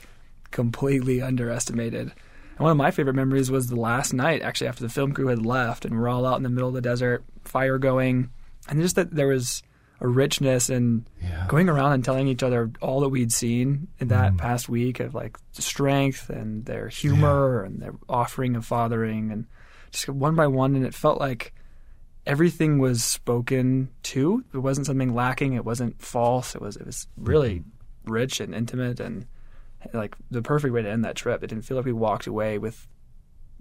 completely 0.51 1.21
underestimated. 1.21 2.13
And 2.55 2.59
one 2.59 2.71
of 2.71 2.77
my 2.77 2.91
favorite 2.91 3.15
memories 3.15 3.49
was 3.49 3.67
the 3.67 3.75
last 3.75 4.13
night, 4.13 4.43
actually, 4.43 4.67
after 4.67 4.83
the 4.83 4.89
film 4.89 5.11
crew 5.13 5.27
had 5.27 5.43
left, 5.43 5.85
and 5.85 5.97
we're 5.97 6.07
all 6.07 6.25
out 6.25 6.37
in 6.37 6.43
the 6.43 6.49
middle 6.49 6.69
of 6.69 6.75
the 6.75 6.81
desert, 6.81 7.23
fire 7.43 7.79
going, 7.79 8.29
and 8.69 8.79
just 8.79 8.95
that 8.95 9.11
there 9.11 9.27
was 9.27 9.63
a 9.99 10.07
richness 10.07 10.69
and 10.69 11.09
Yeah. 11.21 11.45
going 11.47 11.69
around 11.69 11.93
and 11.93 12.03
telling 12.05 12.27
each 12.27 12.43
other 12.43 12.71
all 12.81 13.01
that 13.01 13.09
we'd 13.09 13.31
seen 13.31 13.87
in 13.99 14.09
that 14.09 14.33
mm. 14.33 14.37
past 14.37 14.67
week 14.67 14.99
of 14.99 15.15
like 15.15 15.37
strength 15.53 16.29
and 16.29 16.65
their 16.65 16.87
humor 16.87 17.63
and 17.63 17.81
their 17.81 17.93
offering 18.09 18.55
of 18.55 18.65
fathering 18.65 19.31
and 19.31 19.45
just 19.91 20.09
one 20.09 20.35
by 20.35 20.47
one 20.47 20.75
and 20.75 20.85
it 20.85 20.93
felt 20.93 21.19
like 21.19 21.53
everything 22.25 22.79
was 22.79 23.03
spoken 23.03 23.89
to. 24.03 24.43
It 24.53 24.57
wasn't 24.57 24.87
something 24.87 25.13
lacking. 25.13 25.53
It 25.53 25.65
wasn't 25.65 26.01
false. 26.01 26.55
It 26.55 26.61
was 26.61 26.75
it 26.75 26.85
was 26.85 27.07
really 27.17 27.59
mm-hmm. 27.59 28.11
rich 28.11 28.39
and 28.39 28.53
intimate 28.53 28.99
and 28.99 29.25
like 29.93 30.15
the 30.31 30.41
perfect 30.41 30.73
way 30.73 30.81
to 30.81 30.89
end 30.89 31.05
that 31.05 31.15
trip. 31.15 31.43
It 31.43 31.47
didn't 31.47 31.65
feel 31.65 31.77
like 31.77 31.85
we 31.85 31.93
walked 31.93 32.27
away 32.27 32.57
with 32.57 32.87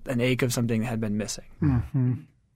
an 0.06 0.20
ache 0.20 0.42
of 0.42 0.52
something 0.52 0.80
that 0.80 0.86
had 0.86 1.00
been 1.00 1.16
missing. 1.16 1.44
Mm-hmm. 1.60 2.12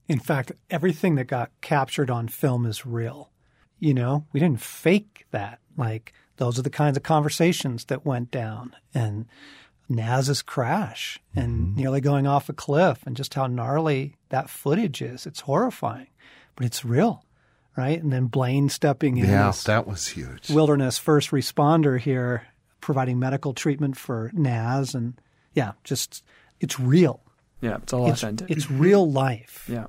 In 0.07 0.19
fact, 0.19 0.53
everything 0.69 1.15
that 1.15 1.25
got 1.25 1.51
captured 1.61 2.09
on 2.09 2.27
film 2.27 2.65
is 2.65 2.85
real. 2.85 3.31
You 3.79 3.93
know, 3.93 4.25
we 4.33 4.39
didn't 4.39 4.61
fake 4.61 5.25
that. 5.31 5.59
Like, 5.77 6.13
those 6.37 6.57
are 6.57 6.63
the 6.63 6.69
kinds 6.69 6.97
of 6.97 7.03
conversations 7.03 7.85
that 7.85 8.05
went 8.05 8.31
down. 8.31 8.75
And 8.93 9.25
Naz's 9.89 10.41
crash 10.41 11.19
and 11.35 11.67
mm-hmm. 11.67 11.75
nearly 11.75 12.01
going 12.01 12.27
off 12.27 12.49
a 12.49 12.53
cliff 12.53 12.99
and 13.05 13.15
just 13.15 13.33
how 13.35 13.47
gnarly 13.47 14.15
that 14.29 14.49
footage 14.49 15.01
is. 15.01 15.25
It's 15.25 15.41
horrifying, 15.41 16.07
but 16.55 16.65
it's 16.65 16.83
real, 16.83 17.23
right? 17.75 18.01
And 18.01 18.11
then 18.11 18.25
Blaine 18.27 18.69
stepping 18.69 19.17
in 19.17 19.29
Yeah, 19.29 19.49
as 19.49 19.63
that 19.65 19.87
was 19.87 20.07
huge. 20.07 20.49
wilderness 20.49 20.97
first 20.97 21.31
responder 21.31 21.99
here, 21.99 22.47
providing 22.81 23.19
medical 23.19 23.53
treatment 23.53 23.95
for 23.95 24.31
Naz. 24.33 24.93
And 24.95 25.19
yeah, 25.53 25.73
just, 25.83 26.23
it's 26.59 26.79
real. 26.79 27.21
Yeah, 27.61 27.77
it's 27.77 27.93
all 27.93 28.09
It's, 28.11 28.23
authentic. 28.23 28.49
it's 28.51 28.69
real 28.69 29.09
life. 29.09 29.65
yeah. 29.71 29.87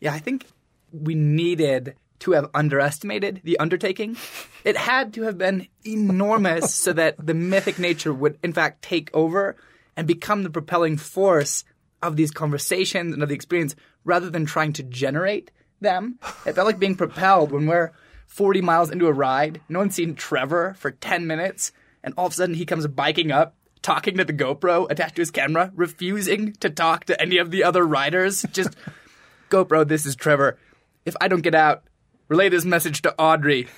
Yeah, 0.00 0.12
I 0.12 0.18
think 0.18 0.44
we 0.92 1.14
needed 1.14 1.94
to 2.20 2.32
have 2.32 2.50
underestimated 2.54 3.40
the 3.44 3.58
undertaking. 3.58 4.16
It 4.64 4.78
had 4.78 5.12
to 5.12 5.24
have 5.24 5.36
been 5.36 5.68
enormous 5.84 6.74
so 6.74 6.94
that 6.94 7.16
the 7.18 7.34
mythic 7.34 7.78
nature 7.78 8.14
would, 8.14 8.38
in 8.42 8.54
fact, 8.54 8.80
take 8.80 9.10
over 9.12 9.56
and 9.94 10.06
become 10.06 10.42
the 10.42 10.48
propelling 10.48 10.96
force 10.96 11.64
of 12.02 12.16
these 12.16 12.30
conversations 12.30 13.12
and 13.12 13.22
of 13.22 13.28
the 13.28 13.34
experience 13.34 13.76
rather 14.04 14.30
than 14.30 14.46
trying 14.46 14.72
to 14.74 14.82
generate 14.82 15.50
them. 15.80 16.18
It 16.46 16.54
felt 16.54 16.66
like 16.66 16.78
being 16.78 16.96
propelled 16.96 17.52
when 17.52 17.66
we're 17.66 17.92
40 18.26 18.60
miles 18.62 18.90
into 18.90 19.06
a 19.06 19.12
ride. 19.12 19.60
No 19.68 19.80
one's 19.80 19.94
seen 19.94 20.14
Trevor 20.14 20.74
for 20.78 20.90
10 20.90 21.26
minutes, 21.26 21.72
and 22.02 22.14
all 22.16 22.26
of 22.26 22.32
a 22.32 22.36
sudden 22.36 22.54
he 22.54 22.66
comes 22.66 22.86
biking 22.86 23.30
up. 23.30 23.54
Talking 23.82 24.16
to 24.16 24.24
the 24.24 24.32
GoPro 24.32 24.90
attached 24.90 25.16
to 25.16 25.20
his 25.20 25.30
camera, 25.30 25.70
refusing 25.74 26.54
to 26.54 26.70
talk 26.70 27.04
to 27.04 27.20
any 27.20 27.36
of 27.36 27.50
the 27.50 27.64
other 27.64 27.86
riders. 27.86 28.46
Just 28.50 28.74
GoPro, 29.50 29.86
this 29.86 30.06
is 30.06 30.16
Trevor. 30.16 30.56
If 31.04 31.14
I 31.20 31.28
don't 31.28 31.42
get 31.42 31.54
out, 31.54 31.82
relay 32.28 32.48
this 32.48 32.64
message 32.64 33.02
to 33.02 33.14
Audrey. 33.18 33.68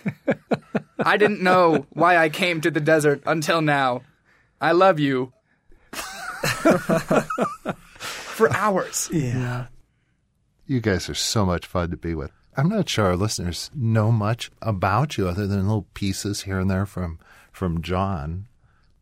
I 0.98 1.16
didn't 1.16 1.42
know 1.42 1.86
why 1.90 2.16
I 2.16 2.28
came 2.28 2.60
to 2.62 2.70
the 2.70 2.80
desert 2.80 3.22
until 3.26 3.60
now. 3.60 4.02
I 4.60 4.72
love 4.72 4.98
you. 4.98 5.32
For 8.02 8.52
hours. 8.52 9.08
Yeah. 9.12 9.66
You 10.66 10.80
guys 10.80 11.08
are 11.08 11.14
so 11.14 11.46
much 11.46 11.66
fun 11.66 11.90
to 11.90 11.96
be 11.96 12.14
with. 12.14 12.32
I'm 12.56 12.68
not 12.68 12.88
sure 12.88 13.06
our 13.06 13.16
listeners 13.16 13.70
know 13.74 14.10
much 14.10 14.50
about 14.62 15.18
you 15.18 15.28
other 15.28 15.46
than 15.46 15.66
little 15.66 15.86
pieces 15.94 16.42
here 16.42 16.58
and 16.58 16.70
there 16.70 16.86
from 16.86 17.18
from 17.52 17.82
John. 17.82 18.48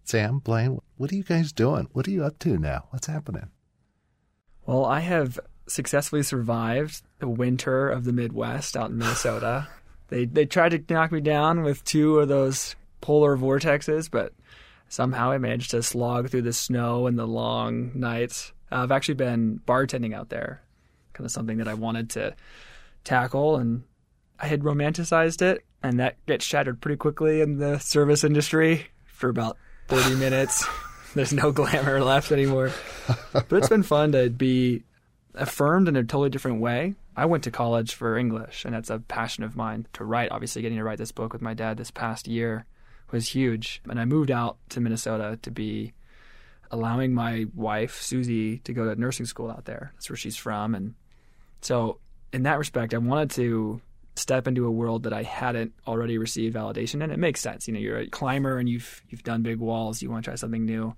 Sam, 0.05 0.39
Blaine, 0.39 0.81
what 0.97 1.11
are 1.13 1.15
you 1.15 1.23
guys 1.25 1.53
doing? 1.53 1.89
What 1.93 2.07
are 2.07 2.11
you 2.11 2.25
up 2.25 2.39
to 2.41 2.59
now? 2.59 2.87
What's 2.91 3.07
happening? 3.07 3.49
Well, 4.67 4.85
I 4.85 5.01
have 5.01 5.41
successfully 5.67 6.23
survived 6.23 7.03
the 7.19 7.29
winter 7.29 7.89
of 7.89 8.05
the 8.05 8.13
Midwest 8.13 8.77
out 8.77 8.91
in 8.91 8.99
Minnesota. 8.99 9.69
they 10.09 10.25
they 10.25 10.47
tried 10.47 10.71
to 10.71 10.95
knock 10.95 11.13
me 11.13 11.21
down 11.21 11.63
with 11.63 11.85
two 11.85 12.19
of 12.19 12.29
those 12.29 12.77
polar 13.01 13.37
vortexes, 13.37 14.11
but 14.11 14.33
somehow 14.89 15.31
I 15.31 15.39
managed 15.39 15.71
to 15.73 15.83
slog 15.83 16.31
through 16.31 16.43
the 16.43 16.53
snow 16.53 17.07
and 17.07 17.19
the 17.19 17.27
long 17.27 17.93
nights. 17.95 18.53
Uh, 18.71 18.83
I've 18.83 18.93
actually 18.93 19.15
been 19.15 19.61
bartending 19.67 20.15
out 20.15 20.29
there, 20.29 20.63
kind 21.13 21.25
of 21.25 21.31
something 21.31 21.59
that 21.59 21.69
I 21.69 21.75
wanted 21.75 22.11
to 22.11 22.35
tackle, 23.05 23.57
and 23.57 23.83
I 24.39 24.47
had 24.47 24.63
romanticized 24.63 25.43
it, 25.43 25.65
and 25.83 26.01
that 26.01 26.25
gets 26.27 26.45
shattered 26.45 26.81
pretty 26.81 26.97
quickly 26.97 27.41
in 27.41 27.59
the 27.59 27.79
service 27.79 28.25
industry 28.25 28.87
for 29.05 29.29
about 29.29 29.59
30 29.89 30.15
minutes. 30.19 30.67
There's 31.15 31.33
no 31.33 31.53
glamour 31.53 32.03
left 32.03 32.33
anymore. 32.33 32.73
But 33.33 33.53
it's 33.53 33.69
been 33.69 33.85
fun 33.85 34.13
to 34.13 34.31
be 34.31 34.83
affirmed 35.35 35.89
in 35.89 35.97
a 35.97 36.03
totally 36.03 36.31
different 36.31 36.61
way. 36.61 36.95
I 37.17 37.27
went 37.27 37.45
to 37.45 37.51
college 37.51 37.95
for 37.95 38.17
English, 38.17 38.65
and 38.65 38.75
that's 38.75 38.91
a 38.91 38.99
passion 38.99 39.45
of 39.45 39.57
mine 39.57 39.87
to 39.95 40.05
write. 40.05 40.33
Obviously, 40.33 40.63
getting 40.63 40.79
to 40.79 40.85
write 40.85 40.99
this 40.99 41.13
book 41.13 41.33
with 41.33 41.43
my 41.43 41.55
dad 41.55 41.77
this 41.77 41.91
past 41.91 42.27
year 42.27 42.67
was 43.11 43.29
huge. 43.29 43.81
And 43.89 44.01
I 44.01 44.05
moved 44.05 44.31
out 44.31 44.59
to 44.71 44.81
Minnesota 44.81 45.39
to 45.43 45.51
be 45.51 45.93
allowing 46.71 47.15
my 47.15 47.47
wife, 47.55 48.01
Susie, 48.01 48.59
to 48.59 48.73
go 48.73 48.85
to 48.85 49.01
nursing 49.01 49.27
school 49.27 49.51
out 49.51 49.65
there. 49.65 49.93
That's 49.95 50.11
where 50.11 50.17
she's 50.17 50.37
from. 50.37 50.75
And 50.75 50.95
so, 51.61 52.01
in 52.33 52.43
that 52.43 52.59
respect, 52.59 52.95
I 52.95 52.99
wanted 52.99 53.31
to 53.33 53.81
step 54.17 54.47
into 54.47 54.67
a 54.67 54.71
world 54.71 55.05
that 55.05 55.13
I 55.13 55.23
hadn't 55.23 55.73
already 55.87 56.19
received 56.19 56.57
validation 56.57 57.03
in. 57.03 57.11
It 57.11 57.19
makes 57.19 57.41
sense. 57.41 57.67
You 57.67 57.75
know, 57.75 57.81
you're 57.81 57.99
a 57.99 58.09
climber 58.09 58.59
and 58.59 58.69
you've 58.69 59.03
you've 59.09 59.23
done 59.23 59.43
big 59.43 59.59
walls. 59.59 60.03
You 60.03 60.11
want 60.11 60.25
to 60.25 60.31
try 60.31 60.37
something 60.37 60.65
new. 60.65 60.95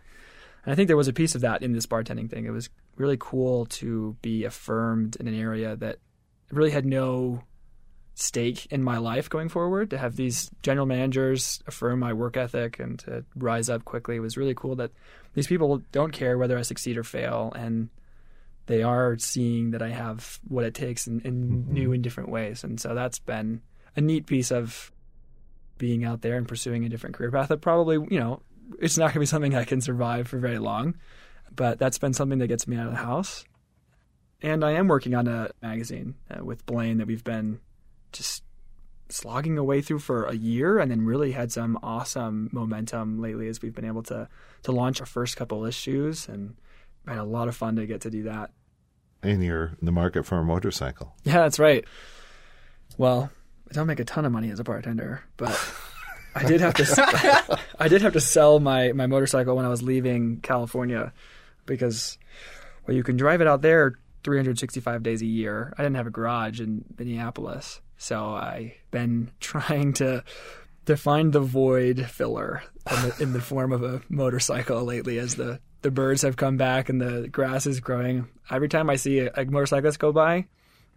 And 0.64 0.72
I 0.72 0.74
think 0.74 0.88
there 0.88 0.96
was 0.96 1.08
a 1.08 1.12
piece 1.12 1.34
of 1.34 1.42
that 1.42 1.62
in 1.62 1.72
this 1.72 1.86
bartending 1.86 2.30
thing. 2.30 2.44
It 2.44 2.50
was 2.50 2.68
really 2.96 3.16
cool 3.18 3.66
to 3.66 4.16
be 4.22 4.44
affirmed 4.44 5.16
in 5.16 5.28
an 5.28 5.38
area 5.38 5.76
that 5.76 5.98
really 6.50 6.70
had 6.70 6.86
no 6.86 7.42
stake 8.14 8.66
in 8.72 8.82
my 8.82 8.96
life 8.96 9.28
going 9.28 9.48
forward. 9.48 9.90
To 9.90 9.98
have 9.98 10.16
these 10.16 10.50
general 10.62 10.86
managers 10.86 11.62
affirm 11.66 12.00
my 12.00 12.12
work 12.12 12.36
ethic 12.36 12.78
and 12.78 12.98
to 13.00 13.24
rise 13.34 13.68
up 13.68 13.84
quickly 13.84 14.18
was 14.20 14.36
really 14.36 14.54
cool. 14.54 14.76
That 14.76 14.90
these 15.34 15.46
people 15.46 15.82
don't 15.92 16.12
care 16.12 16.38
whether 16.38 16.58
I 16.58 16.62
succeed 16.62 16.96
or 16.96 17.04
fail, 17.04 17.52
and 17.54 17.90
they 18.66 18.82
are 18.82 19.18
seeing 19.18 19.70
that 19.72 19.82
I 19.82 19.90
have 19.90 20.40
what 20.48 20.64
it 20.64 20.74
takes 20.74 21.06
in, 21.06 21.20
in 21.20 21.48
mm-hmm. 21.48 21.72
new 21.72 21.92
and 21.92 22.02
different 22.02 22.30
ways. 22.30 22.64
And 22.64 22.80
so 22.80 22.94
that's 22.94 23.18
been 23.18 23.60
a 23.94 24.00
neat 24.00 24.26
piece 24.26 24.50
of 24.50 24.90
being 25.78 26.04
out 26.04 26.22
there 26.22 26.36
and 26.36 26.48
pursuing 26.48 26.84
a 26.84 26.88
different 26.88 27.14
career 27.16 27.30
path 27.30 27.48
that 27.48 27.60
probably, 27.60 27.96
you 28.10 28.18
know, 28.18 28.40
it's 28.80 28.98
not 28.98 29.06
going 29.06 29.14
to 29.14 29.20
be 29.20 29.26
something 29.26 29.54
I 29.54 29.64
can 29.64 29.80
survive 29.80 30.26
for 30.26 30.38
very 30.38 30.58
long, 30.58 30.96
but 31.56 31.78
that's 31.78 31.98
been 31.98 32.12
something 32.12 32.38
that 32.38 32.48
gets 32.48 32.68
me 32.68 32.76
out 32.76 32.86
of 32.86 32.92
the 32.92 32.98
house. 32.98 33.44
And 34.42 34.64
I 34.64 34.72
am 34.72 34.86
working 34.86 35.14
on 35.14 35.26
a 35.26 35.50
magazine 35.62 36.14
uh, 36.30 36.44
with 36.44 36.64
Blaine 36.66 36.98
that 36.98 37.06
we've 37.06 37.24
been 37.24 37.60
just 38.12 38.42
slogging 39.08 39.56
away 39.56 39.80
through 39.80 40.00
for 40.00 40.24
a 40.24 40.34
year 40.34 40.78
and 40.78 40.90
then 40.90 41.04
really 41.04 41.32
had 41.32 41.52
some 41.52 41.78
awesome 41.82 42.50
momentum 42.52 43.20
lately 43.20 43.48
as 43.48 43.62
we've 43.62 43.74
been 43.74 43.84
able 43.84 44.02
to 44.02 44.28
to 44.64 44.72
launch 44.72 45.00
our 45.00 45.06
first 45.06 45.36
couple 45.36 45.64
issues 45.64 46.28
and 46.28 46.56
had 47.06 47.18
a 47.18 47.24
lot 47.24 47.48
of 47.48 47.56
fun 47.56 47.76
to 47.76 47.86
get 47.86 48.00
to 48.00 48.10
do 48.10 48.24
that. 48.24 48.50
And 49.22 49.42
you're 49.42 49.76
in 49.80 49.86
the 49.86 49.92
market 49.92 50.24
for 50.24 50.38
a 50.38 50.44
motorcycle. 50.44 51.14
Yeah, 51.24 51.38
that's 51.38 51.58
right. 51.58 51.84
Well, 52.98 53.30
I 53.70 53.74
don't 53.74 53.86
make 53.86 54.00
a 54.00 54.04
ton 54.04 54.24
of 54.24 54.32
money 54.32 54.50
as 54.50 54.60
a 54.60 54.64
bartender, 54.64 55.22
but 55.36 55.56
I 56.34 56.44
did 56.44 56.60
have 56.60 56.74
to 56.74 57.58
I 57.78 57.88
did 57.88 58.02
have 58.02 58.12
to 58.12 58.20
sell 58.20 58.60
my 58.60 58.92
my 58.92 59.06
motorcycle 59.06 59.56
when 59.56 59.64
I 59.64 59.68
was 59.68 59.82
leaving 59.82 60.40
California 60.40 61.12
because 61.66 62.18
well, 62.86 62.96
you 62.96 63.02
can 63.02 63.16
drive 63.16 63.40
it 63.40 63.46
out 63.46 63.62
there 63.62 63.94
365 64.24 65.02
days 65.02 65.22
a 65.22 65.26
year. 65.26 65.72
I 65.76 65.82
didn't 65.82 65.96
have 65.96 66.06
a 66.06 66.10
garage 66.10 66.60
in 66.60 66.84
Minneapolis, 66.98 67.80
so 67.96 68.34
I've 68.34 68.72
been 68.90 69.30
trying 69.40 69.92
to 69.94 70.24
to 70.86 70.96
find 70.96 71.32
the 71.32 71.40
void 71.40 72.06
filler 72.08 72.62
in 72.90 73.02
the, 73.02 73.22
in 73.22 73.32
the 73.32 73.40
form 73.52 73.72
of 73.72 73.82
a 73.82 74.02
motorcycle 74.08 74.84
lately 74.84 75.18
as 75.18 75.34
the 75.34 75.60
the 75.82 75.90
birds 75.90 76.22
have 76.22 76.36
come 76.36 76.56
back 76.56 76.88
and 76.88 77.00
the 77.00 77.28
grass 77.28 77.66
is 77.66 77.80
growing. 77.80 78.28
Every 78.50 78.68
time 78.68 78.90
I 78.90 78.96
see 78.96 79.20
a, 79.20 79.30
a 79.34 79.44
motorcyclist 79.44 79.98
go 79.98 80.10
by, 80.10 80.46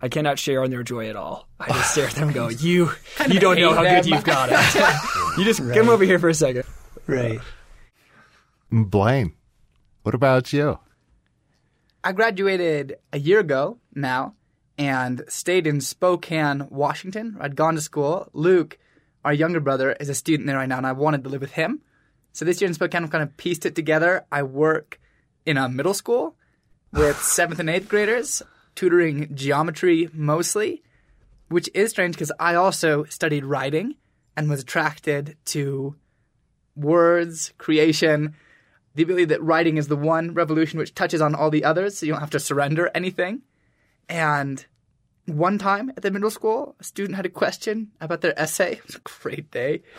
I 0.01 0.09
cannot 0.09 0.39
share 0.39 0.63
in 0.63 0.71
their 0.71 0.83
joy 0.83 1.09
at 1.09 1.15
all. 1.15 1.47
I 1.59 1.67
just 1.67 1.91
stare 1.91 2.07
at 2.07 2.15
them 2.15 2.29
and 2.29 2.33
go, 2.33 2.47
"You, 2.49 2.91
you 3.29 3.39
don't 3.39 3.59
know 3.59 3.73
hate 3.73 3.87
how 3.87 3.95
good 3.95 4.05
you've 4.05 4.23
got 4.23 4.49
it. 4.51 5.37
you 5.37 5.43
just 5.43 5.59
come 5.59 5.89
over 5.89 6.03
here 6.03 6.19
for 6.19 6.29
a 6.29 6.33
second. 6.33 6.63
Right. 7.05 7.39
Blaine, 8.71 9.33
what 10.03 10.15
about 10.15 10.53
you? 10.53 10.79
I 12.03 12.13
graduated 12.13 12.97
a 13.11 13.19
year 13.19 13.39
ago 13.39 13.77
now 13.93 14.35
and 14.77 15.23
stayed 15.27 15.67
in 15.67 15.81
Spokane, 15.81 16.67
Washington. 16.69 17.35
I'd 17.41 17.57
gone 17.57 17.75
to 17.75 17.81
school. 17.81 18.29
Luke, 18.31 18.77
our 19.25 19.33
younger 19.33 19.59
brother, 19.59 19.91
is 19.99 20.07
a 20.07 20.15
student 20.15 20.47
there 20.47 20.55
right 20.55 20.69
now, 20.69 20.77
and 20.77 20.87
I 20.87 20.93
wanted 20.93 21.25
to 21.25 21.29
live 21.29 21.41
with 21.41 21.51
him. 21.51 21.81
So 22.31 22.45
this 22.45 22.61
year 22.61 22.67
in 22.69 22.73
Spokane, 22.73 23.03
I've 23.03 23.11
kind 23.11 23.23
of 23.23 23.35
pieced 23.35 23.65
it 23.65 23.75
together. 23.75 24.25
I 24.31 24.43
work 24.43 24.99
in 25.45 25.57
a 25.57 25.67
middle 25.67 25.93
school 25.93 26.35
with 26.93 27.17
seventh 27.21 27.59
and 27.59 27.69
eighth 27.69 27.89
graders, 27.89 28.41
tutoring 28.75 29.35
geometry 29.35 30.09
mostly, 30.13 30.81
which 31.49 31.69
is 31.73 31.91
strange 31.91 32.15
because 32.15 32.31
I 32.39 32.55
also 32.55 33.03
studied 33.05 33.43
writing 33.43 33.95
and 34.37 34.49
was 34.49 34.61
attracted 34.61 35.35
to 35.47 35.95
words, 36.77 37.53
creation, 37.57 38.35
the 38.99 39.03
ability 39.03 39.23
that 39.23 39.41
writing 39.41 39.77
is 39.77 39.87
the 39.87 39.95
one 39.95 40.33
revolution 40.33 40.77
which 40.77 40.93
touches 40.93 41.21
on 41.21 41.33
all 41.33 41.49
the 41.49 41.63
others, 41.63 41.97
so 41.97 42.05
you 42.05 42.11
don't 42.11 42.19
have 42.19 42.31
to 42.31 42.39
surrender 42.39 42.91
anything. 42.93 43.43
And 44.09 44.65
one 45.25 45.57
time 45.57 45.89
at 45.95 46.03
the 46.03 46.11
middle 46.11 46.29
school, 46.29 46.75
a 46.81 46.83
student 46.83 47.15
had 47.15 47.25
a 47.25 47.29
question 47.29 47.91
about 48.01 48.19
their 48.19 48.37
essay. 48.37 48.73
It 48.83 48.87
was 48.87 48.95
a 48.95 48.99
great 48.99 49.51
day. 49.51 49.83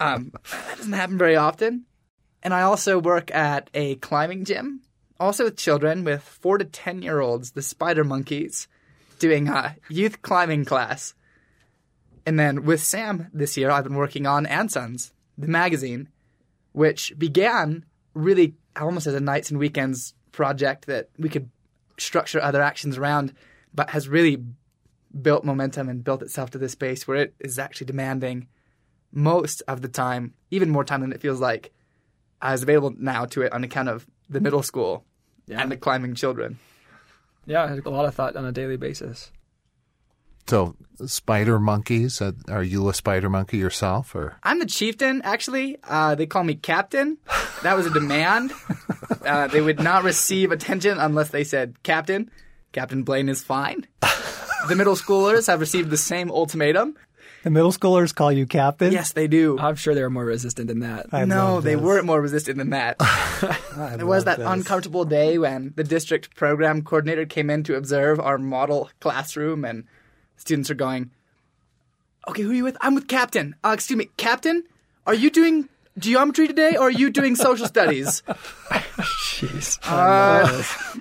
Um, 0.00 0.32
that 0.50 0.76
doesn't 0.76 0.92
happen 0.92 1.18
very 1.18 1.36
often. 1.36 1.84
And 2.42 2.52
I 2.54 2.62
also 2.62 2.98
work 2.98 3.34
at 3.34 3.68
a 3.74 3.96
climbing 3.96 4.44
gym, 4.44 4.80
also 5.20 5.44
with 5.44 5.56
children, 5.56 6.02
with 6.02 6.22
four 6.22 6.56
to 6.58 6.64
10 6.64 7.02
year 7.02 7.20
olds, 7.20 7.52
the 7.52 7.62
spider 7.62 8.04
monkeys, 8.04 8.68
doing 9.18 9.48
a 9.48 9.76
youth 9.90 10.22
climbing 10.22 10.64
class. 10.64 11.14
And 12.26 12.38
then 12.38 12.64
with 12.64 12.82
Sam 12.82 13.28
this 13.34 13.56
year, 13.56 13.70
I've 13.70 13.84
been 13.84 13.96
working 13.96 14.26
on 14.26 14.46
And 14.46 14.70
Sons, 14.70 15.12
the 15.36 15.48
magazine, 15.48 16.08
which 16.72 17.12
began 17.18 17.84
really 18.14 18.54
almost 18.80 19.06
as 19.06 19.14
a 19.14 19.20
nights 19.20 19.50
and 19.50 19.58
weekends 19.58 20.14
project 20.32 20.86
that 20.86 21.10
we 21.18 21.28
could 21.28 21.50
structure 21.98 22.40
other 22.40 22.62
actions 22.62 22.98
around, 22.98 23.34
but 23.74 23.90
has 23.90 24.08
really 24.08 24.42
built 25.22 25.44
momentum 25.44 25.88
and 25.88 26.02
built 26.02 26.22
itself 26.22 26.50
to 26.50 26.58
this 26.58 26.72
space 26.72 27.06
where 27.06 27.18
it 27.18 27.34
is 27.38 27.58
actually 27.58 27.86
demanding 27.86 28.48
most 29.12 29.62
of 29.68 29.80
the 29.80 29.88
time, 29.88 30.34
even 30.50 30.70
more 30.70 30.84
time 30.84 31.00
than 31.00 31.12
it 31.12 31.20
feels 31.20 31.40
like, 31.40 31.72
is 32.44 32.62
available 32.62 32.92
now 32.98 33.24
to 33.24 33.42
it 33.42 33.52
on 33.52 33.62
account 33.62 33.88
of 33.88 34.06
the 34.28 34.40
middle 34.40 34.62
school 34.62 35.04
and 35.48 35.70
the 35.70 35.76
climbing 35.76 36.14
children. 36.14 36.58
Yeah, 37.46 37.78
a 37.84 37.90
lot 37.90 38.06
of 38.06 38.14
thought 38.14 38.36
on 38.36 38.44
a 38.44 38.52
daily 38.52 38.76
basis. 38.76 39.30
So, 40.46 40.76
spider 41.06 41.58
monkeys, 41.58 42.20
uh, 42.20 42.32
are 42.48 42.62
you 42.62 42.88
a 42.88 42.94
spider 42.94 43.30
monkey 43.30 43.56
yourself? 43.56 44.14
or? 44.14 44.36
I'm 44.42 44.58
the 44.58 44.66
chieftain, 44.66 45.22
actually. 45.24 45.78
Uh, 45.84 46.14
they 46.14 46.26
call 46.26 46.44
me 46.44 46.54
captain. 46.54 47.18
That 47.62 47.76
was 47.76 47.86
a 47.86 47.90
demand. 47.90 48.52
uh, 49.26 49.46
they 49.48 49.60
would 49.62 49.80
not 49.80 50.04
receive 50.04 50.52
attention 50.52 50.98
unless 50.98 51.30
they 51.30 51.44
said 51.44 51.82
captain. 51.82 52.30
Captain 52.72 53.02
Blaine 53.04 53.28
is 53.28 53.42
fine. 53.42 53.86
The 54.66 54.76
middle 54.76 54.94
schoolers 54.94 55.46
have 55.48 55.60
received 55.60 55.90
the 55.90 55.98
same 55.98 56.30
ultimatum. 56.30 56.96
The 57.42 57.50
middle 57.50 57.70
schoolers 57.70 58.14
call 58.14 58.32
you 58.32 58.46
captain? 58.46 58.92
Yes, 58.92 59.12
they 59.12 59.28
do. 59.28 59.58
I'm 59.58 59.74
sure 59.74 59.94
they 59.94 60.00
were 60.00 60.08
more 60.08 60.24
resistant 60.24 60.68
than 60.68 60.80
that. 60.80 61.12
I 61.12 61.26
no, 61.26 61.60
they 61.60 61.76
weren't 61.76 62.06
more 62.06 62.18
resistant 62.18 62.56
than 62.56 62.70
that. 62.70 62.96
There 63.98 64.06
was 64.06 64.24
that 64.24 64.38
this. 64.38 64.46
uncomfortable 64.48 65.04
day 65.04 65.36
when 65.36 65.74
the 65.76 65.84
district 65.84 66.34
program 66.34 66.80
coordinator 66.80 67.26
came 67.26 67.50
in 67.50 67.62
to 67.64 67.74
observe 67.76 68.18
our 68.20 68.38
model 68.38 68.88
classroom, 69.00 69.66
and 69.66 69.84
students 70.36 70.70
are 70.70 70.74
going, 70.74 71.10
"Okay, 72.28 72.42
who 72.42 72.50
are 72.50 72.54
you 72.54 72.64
with? 72.64 72.76
I'm 72.80 72.94
with 72.94 73.08
Captain. 73.08 73.54
Uh, 73.64 73.72
excuse 73.74 73.96
me, 73.96 74.08
Captain. 74.16 74.64
Are 75.06 75.14
you 75.14 75.30
doing 75.30 75.68
geometry 75.98 76.48
today, 76.48 76.76
or 76.76 76.88
are 76.88 76.90
you 76.90 77.10
doing 77.10 77.36
social 77.36 77.66
studies? 77.66 78.22
Jeez. 78.28 79.78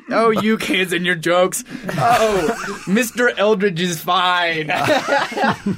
oh, 0.10 0.30
you 0.30 0.58
kids 0.58 0.94
and 0.94 1.06
your 1.06 1.16
jokes. 1.16 1.64
Oh, 1.90 2.82
Mr. 2.86 3.34
Eldredge 3.38 3.80
is 3.80 4.02
fine. 4.02 4.68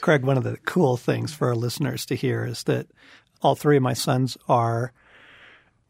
Craig, 0.00 0.22
one 0.22 0.36
of 0.36 0.44
the 0.44 0.56
cool 0.64 0.96
things 0.96 1.34
for 1.34 1.48
our 1.48 1.54
listeners 1.54 2.06
to 2.06 2.14
hear 2.14 2.44
is 2.44 2.64
that 2.64 2.86
all 3.42 3.54
three 3.54 3.76
of 3.76 3.82
my 3.82 3.92
sons 3.92 4.36
are 4.48 4.92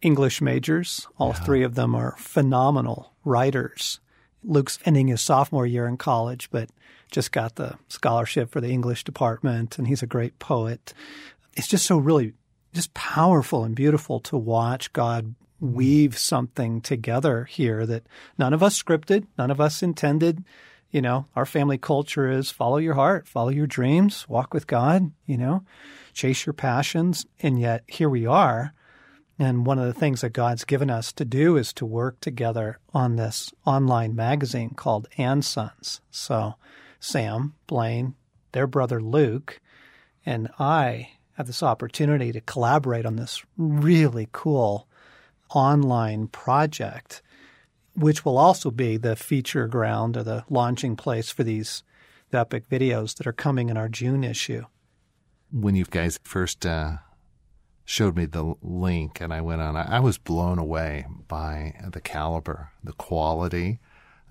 English 0.03 0.41
majors. 0.41 1.07
All 1.19 1.33
three 1.33 1.63
of 1.63 1.75
them 1.75 1.95
are 1.95 2.15
phenomenal 2.19 3.13
writers. 3.25 4.01
Luke's 4.47 4.79
ending 4.85 5.09
his 5.09 5.21
sophomore 5.21 5.67
year 5.67 5.87
in 5.87 5.97
college, 5.97 6.51
but 6.51 6.71
just 7.11 7.33
got 7.33 7.57
the 7.57 7.77
scholarship 7.89 8.51
for 8.51 8.61
the 8.61 8.71
English 8.71 9.05
department, 9.05 9.79
and 9.79 9.89
he's 9.89 10.03
a 10.03 10.07
great 10.07 10.39
poet. 10.39 10.95
It's 11.55 11.69
just 11.69 11.87
so 11.87 11.99
really 11.99 12.35
just 12.73 12.95
powerful 12.95 13.65
and 13.65 13.75
beautiful 13.75 14.21
to 14.21 14.37
watch 14.37 14.93
God 14.93 15.35
weave 15.61 16.19
something 16.19 16.81
together 16.81 17.45
here 17.45 17.87
that 17.87 18.07
none 18.39 18.53
of 18.53 18.63
us 18.63 18.81
scripted, 18.81 19.27
none 19.39 19.51
of 19.51 19.61
us 19.61 19.83
intended. 19.83 20.45
You 20.91 21.01
know, 21.03 21.27
our 21.35 21.47
family 21.47 21.79
culture 21.79 22.31
is 22.31 22.51
follow 22.51 22.77
your 22.77 22.95
heart, 22.95 23.27
follow 23.27 23.49
your 23.49 23.67
dreams, 23.67 24.29
walk 24.29 24.53
with 24.53 24.67
God, 24.67 25.11
you 25.27 25.37
know, 25.37 25.65
chase 26.13 26.47
your 26.47 26.53
passions. 26.53 27.27
And 27.41 27.59
yet 27.59 27.83
here 27.87 28.09
we 28.09 28.27
are. 28.27 28.75
And 29.39 29.67
one 29.67 29.79
of 29.79 29.87
the 29.87 29.99
things 29.99 30.23
that 30.23 30.31
God's 30.31 30.65
given 30.65 30.91
us 30.91 31.13
to 31.13 31.25
do 31.25 31.57
is 31.57 31.73
to 31.75 31.85
work 31.85 32.21
together 32.21 32.79
on 32.95 33.17
this 33.17 33.53
online 33.67 34.17
magazine 34.17 34.71
called 34.71 35.09
And 35.19 35.45
Sons. 35.45 36.01
So 36.11 36.55
Sam, 37.01 37.55
Blaine, 37.67 38.15
their 38.53 38.67
brother 38.67 39.01
Luke, 39.01 39.61
and 40.25 40.49
I 40.59 41.11
have 41.35 41.47
this 41.47 41.63
opportunity 41.63 42.33
to 42.33 42.41
collaborate 42.41 43.05
on 43.05 43.17
this 43.17 43.45
really 43.59 44.29
cool 44.33 44.89
online 45.55 46.29
project, 46.29 47.23
which 47.95 48.25
will 48.25 48.39
also 48.39 48.71
be 48.71 48.97
the 48.97 49.17
feature 49.17 49.69
ground 49.69 50.17
or 50.17 50.23
the 50.23 50.45
launching 50.49 50.97
place 50.97 51.31
for 51.31 51.45
these 51.45 51.83
epic 52.33 52.69
videos 52.69 53.17
that 53.17 53.27
are 53.27 53.33
coming 53.33 53.69
in 53.69 53.77
our 53.77 53.89
June 53.89 54.25
issue. 54.25 54.65
When 55.53 55.77
you 55.77 55.85
guys 55.85 56.19
first 56.23 56.67
uh, 56.67 56.97
showed 57.87 58.17
me 58.17 58.27
the 58.27 58.55
link 58.61 59.21
and 59.21 59.33
I 59.33 59.41
went 59.41 59.63
on, 59.63 59.77
I, 59.77 59.97
I 59.97 60.01
was 60.01 60.19
blown 60.19 60.59
away 60.59 61.07
by 61.29 61.75
the 61.89 62.01
caliber, 62.01 62.71
the 62.85 62.93
quality. 62.93 63.79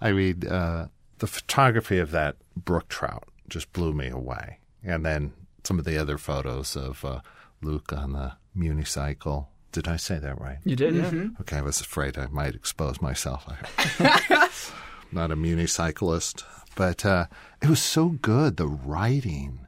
I 0.00 0.12
mean, 0.12 0.46
uh, 0.46 0.88
the 1.18 1.26
photography 1.26 1.98
of 1.98 2.12
that 2.12 2.36
brook 2.56 2.88
trout 2.88 3.28
just 3.48 3.72
blew 3.72 3.92
me 3.92 4.08
away. 4.08 4.60
And 4.82 5.04
then 5.04 5.32
some 5.64 5.78
of 5.78 5.84
the 5.84 5.98
other 5.98 6.16
photos 6.16 6.76
of 6.76 7.04
uh, 7.04 7.20
Luke 7.60 7.92
on 7.92 8.12
the 8.12 8.32
unicycle. 8.56 9.48
Did 9.72 9.86
I 9.86 9.96
say 9.96 10.18
that 10.18 10.40
right? 10.40 10.58
You 10.64 10.76
did, 10.76 10.94
yeah. 10.94 11.28
Okay, 11.40 11.58
I 11.58 11.62
was 11.62 11.80
afraid 11.80 12.18
I 12.18 12.26
might 12.28 12.54
expose 12.54 13.02
myself. 13.02 13.46
Not 15.12 15.32
a 15.32 15.36
unicyclist, 15.36 16.44
but 16.76 17.04
uh, 17.04 17.26
it 17.60 17.68
was 17.68 17.82
so 17.82 18.10
good. 18.10 18.56
The 18.56 18.68
writing, 18.68 19.66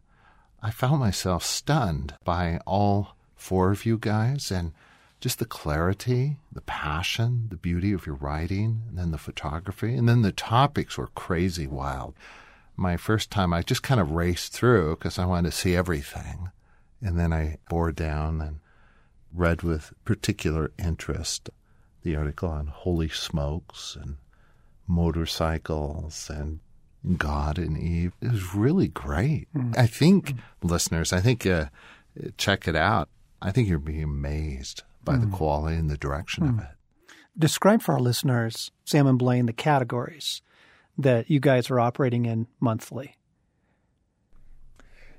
I 0.62 0.70
found 0.70 1.01
myself 1.01 1.44
stunned 1.44 2.14
by 2.25 2.61
all 2.66 3.16
four 3.35 3.72
of 3.72 3.85
you 3.85 3.98
guys, 3.98 4.53
and 4.53 4.72
just 5.20 5.40
the 5.40 5.44
clarity, 5.44 6.37
the 6.53 6.61
passion, 6.61 7.46
the 7.51 7.57
beauty 7.57 7.92
of 7.92 8.07
your 8.07 8.14
writing, 8.14 8.83
and 8.88 8.96
then 8.96 9.11
the 9.11 9.18
photography, 9.18 9.96
and 9.96 10.09
then 10.09 10.22
the 10.22 10.33
topics 10.33 10.96
were 10.96 11.09
crazy 11.09 11.66
wild. 11.66 12.14
My 12.77 12.96
first 12.96 13.31
time, 13.31 13.53
I 13.53 13.62
just 13.62 13.83
kind 13.83 14.01
of 14.01 14.12
raced 14.12 14.53
through 14.53 14.96
because 14.96 15.18
I 15.18 15.27
wanted 15.27 15.51
to 15.51 15.57
see 15.57 15.75
everything, 15.75 16.51
and 17.01 17.18
then 17.18 17.33
I 17.33 17.59
bore 17.68 17.90
down 17.90 18.40
and 18.40 18.61
read 19.35 19.62
with 19.62 19.92
particular 20.05 20.70
interest 20.79 21.51
the 22.03 22.16
article 22.16 22.48
on 22.48 22.68
holy 22.68 23.09
smokes 23.09 23.96
and 24.01 24.16
motorcycles 24.87 26.31
and 26.31 26.61
God 27.17 27.59
and 27.59 27.77
Eve. 27.77 28.12
It 28.21 28.33
was 28.33 28.55
really 28.55 28.88
great. 28.88 29.49
Hmm. 29.53 29.73
I 29.77 29.87
think, 29.87 30.35
listeners, 30.62 31.12
I 31.12 31.21
think 31.21 31.47
uh, 31.47 31.67
check 32.37 32.69
it 32.69 32.77
out. 32.77 33.09
I 33.41 33.51
think 33.51 33.69
you're 33.69 33.79
being 33.79 34.05
amazed 34.05 34.83
by 35.05 35.17
the 35.17 35.27
hmm. 35.27 35.33
quality 35.33 35.77
and 35.77 35.91
the 35.91 35.97
direction 35.97 36.45
of 36.45 36.51
hmm. 36.51 36.61
it. 36.61 36.67
Describe 37.38 37.83
for 37.83 37.95
our 37.95 38.01
listeners, 38.01 38.71
Sam 38.85 39.07
and 39.07 39.19
Blaine, 39.19 39.47
the 39.47 39.53
categories 39.53 40.43
that 40.99 41.31
you 41.31 41.41
guys 41.41 41.71
are 41.71 41.81
operating 41.81 42.27
in 42.27 42.47
monthly. 42.61 43.17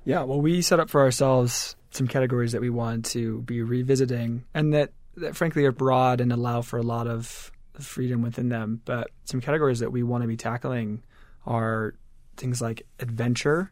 Yeah, 0.04 0.22
well, 0.22 0.40
we 0.40 0.62
set 0.62 0.80
up 0.80 0.90
for 0.90 1.00
ourselves 1.00 1.76
some 1.90 2.06
categories 2.06 2.52
that 2.52 2.60
we 2.60 2.70
want 2.70 3.04
to 3.06 3.40
be 3.42 3.62
revisiting 3.62 4.44
and 4.54 4.74
that, 4.74 4.92
that 5.16 5.34
frankly 5.36 5.64
are 5.64 5.72
broad 5.72 6.20
and 6.20 6.32
allow 6.32 6.60
for 6.60 6.78
a 6.78 6.82
lot 6.82 7.06
of 7.06 7.50
freedom 7.80 8.22
within 8.22 8.48
them. 8.48 8.80
But 8.84 9.10
some 9.24 9.40
categories 9.40 9.80
that 9.80 9.90
we 9.90 10.02
want 10.02 10.22
to 10.22 10.28
be 10.28 10.36
tackling 10.36 11.02
are 11.46 11.94
things 12.36 12.60
like 12.60 12.86
adventure 13.00 13.70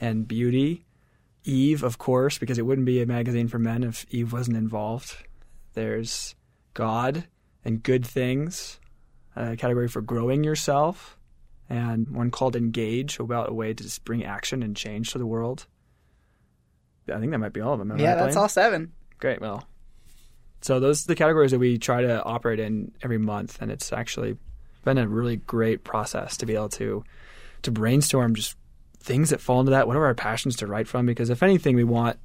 and 0.00 0.26
beauty. 0.26 0.84
Eve, 1.44 1.82
of 1.82 1.98
course, 1.98 2.38
because 2.38 2.58
it 2.58 2.66
wouldn't 2.66 2.86
be 2.86 3.02
a 3.02 3.06
magazine 3.06 3.48
for 3.48 3.58
men 3.58 3.82
if 3.82 4.06
Eve 4.10 4.32
wasn't 4.32 4.56
involved. 4.56 5.16
There's 5.74 6.34
God 6.74 7.24
and 7.64 7.82
good 7.82 8.06
things, 8.06 8.78
a 9.34 9.56
category 9.56 9.88
for 9.88 10.00
growing 10.00 10.44
yourself, 10.44 11.18
and 11.68 12.08
one 12.10 12.30
called 12.30 12.54
Engage 12.54 13.18
about 13.18 13.50
a 13.50 13.54
way 13.54 13.74
to 13.74 13.82
just 13.82 14.04
bring 14.04 14.24
action 14.24 14.62
and 14.62 14.76
change 14.76 15.12
to 15.12 15.18
the 15.18 15.26
world. 15.26 15.66
I 17.12 17.18
think 17.18 17.32
that 17.32 17.38
might 17.38 17.52
be 17.52 17.60
all 17.60 17.72
of 17.72 17.78
them. 17.78 17.90
am 17.90 17.98
yeah, 17.98 18.14
that's 18.14 18.36
all 18.36 18.48
seven. 18.48 18.92
Great. 19.18 19.40
Well, 19.40 19.66
so 20.60 20.78
those 20.78 21.04
are 21.04 21.08
the 21.08 21.16
categories 21.16 21.50
that 21.50 21.58
we 21.58 21.78
try 21.78 22.02
to 22.02 22.22
operate 22.22 22.60
in 22.60 22.92
every 23.02 23.18
month, 23.18 23.58
and 23.60 23.70
it's 23.70 23.92
actually 23.92 24.36
been 24.84 24.98
a 24.98 25.08
really 25.08 25.36
great 25.36 25.84
process 25.84 26.36
to 26.38 26.46
be 26.46 26.54
able 26.54 26.68
to 26.70 27.04
to 27.62 27.70
brainstorm 27.70 28.34
just 28.34 28.56
things 28.98 29.30
that 29.30 29.40
fall 29.40 29.60
into 29.60 29.70
that. 29.70 29.86
What 29.86 29.96
are 29.96 30.04
our 30.04 30.14
passions 30.14 30.56
to 30.56 30.66
write 30.66 30.88
from? 30.88 31.06
Because 31.06 31.30
if 31.30 31.42
anything, 31.42 31.76
we 31.76 31.84
want 31.84 32.18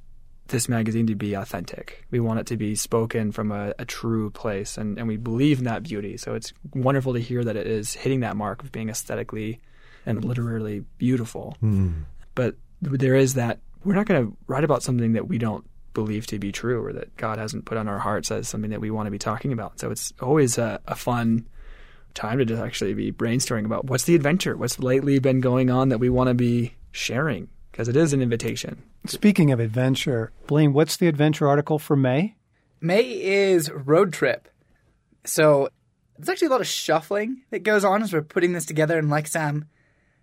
this 0.48 0.68
magazine 0.68 1.06
to 1.06 1.14
be 1.14 1.34
authentic. 1.34 2.04
We 2.10 2.20
want 2.20 2.40
it 2.40 2.46
to 2.46 2.56
be 2.56 2.74
spoken 2.74 3.32
from 3.32 3.52
a, 3.52 3.74
a 3.78 3.84
true 3.84 4.30
place, 4.30 4.78
and, 4.78 4.98
and 4.98 5.06
we 5.06 5.16
believe 5.16 5.58
in 5.58 5.64
that 5.64 5.82
beauty. 5.82 6.16
So 6.16 6.34
it's 6.34 6.52
wonderful 6.74 7.12
to 7.14 7.20
hear 7.20 7.44
that 7.44 7.56
it 7.56 7.66
is 7.66 7.94
hitting 7.94 8.20
that 8.20 8.36
mark 8.36 8.62
of 8.62 8.72
being 8.72 8.88
aesthetically 8.88 9.60
and 10.06 10.24
literally 10.24 10.84
beautiful. 10.96 11.56
Hmm. 11.60 12.02
But 12.34 12.56
there 12.80 13.14
is 13.14 13.34
that 13.34 13.58
we're 13.84 13.94
not 13.94 14.06
going 14.06 14.26
to 14.26 14.36
write 14.46 14.64
about 14.64 14.82
something 14.82 15.12
that 15.12 15.28
we 15.28 15.38
don't 15.38 15.64
believe 15.94 16.26
to 16.28 16.38
be 16.38 16.52
true 16.52 16.84
or 16.84 16.92
that 16.92 17.16
God 17.16 17.38
hasn't 17.38 17.64
put 17.64 17.76
on 17.76 17.88
our 17.88 17.98
hearts 17.98 18.30
as 18.30 18.48
something 18.48 18.70
that 18.70 18.80
we 18.80 18.90
want 18.90 19.06
to 19.06 19.10
be 19.10 19.18
talking 19.18 19.52
about. 19.52 19.80
So 19.80 19.90
it's 19.90 20.12
always 20.20 20.56
a, 20.56 20.80
a 20.86 20.94
fun 20.94 21.46
time 22.18 22.38
to 22.38 22.44
just 22.44 22.60
actually 22.60 22.92
be 22.94 23.12
brainstorming 23.12 23.64
about 23.64 23.86
what's 23.86 24.04
the 24.04 24.14
adventure, 24.14 24.56
what's 24.56 24.78
lately 24.78 25.18
been 25.18 25.40
going 25.40 25.70
on 25.70 25.88
that 25.88 25.98
we 25.98 26.10
want 26.10 26.28
to 26.28 26.34
be 26.34 26.74
sharing, 26.90 27.48
because 27.70 27.88
it 27.88 27.96
is 27.96 28.12
an 28.12 28.20
invitation. 28.20 28.82
Speaking 29.06 29.52
of 29.52 29.60
adventure, 29.60 30.32
Blaine, 30.46 30.72
what's 30.72 30.96
the 30.96 31.06
adventure 31.06 31.48
article 31.48 31.78
for 31.78 31.96
May? 31.96 32.34
May 32.80 33.02
is 33.02 33.70
road 33.70 34.12
trip. 34.12 34.48
So 35.24 35.68
there's 36.16 36.28
actually 36.28 36.48
a 36.48 36.50
lot 36.50 36.60
of 36.60 36.66
shuffling 36.66 37.42
that 37.50 37.62
goes 37.62 37.84
on 37.84 38.02
as 38.02 38.12
we're 38.12 38.22
putting 38.22 38.52
this 38.52 38.66
together. 38.66 38.98
And 38.98 39.08
like 39.08 39.26
Sam 39.26 39.68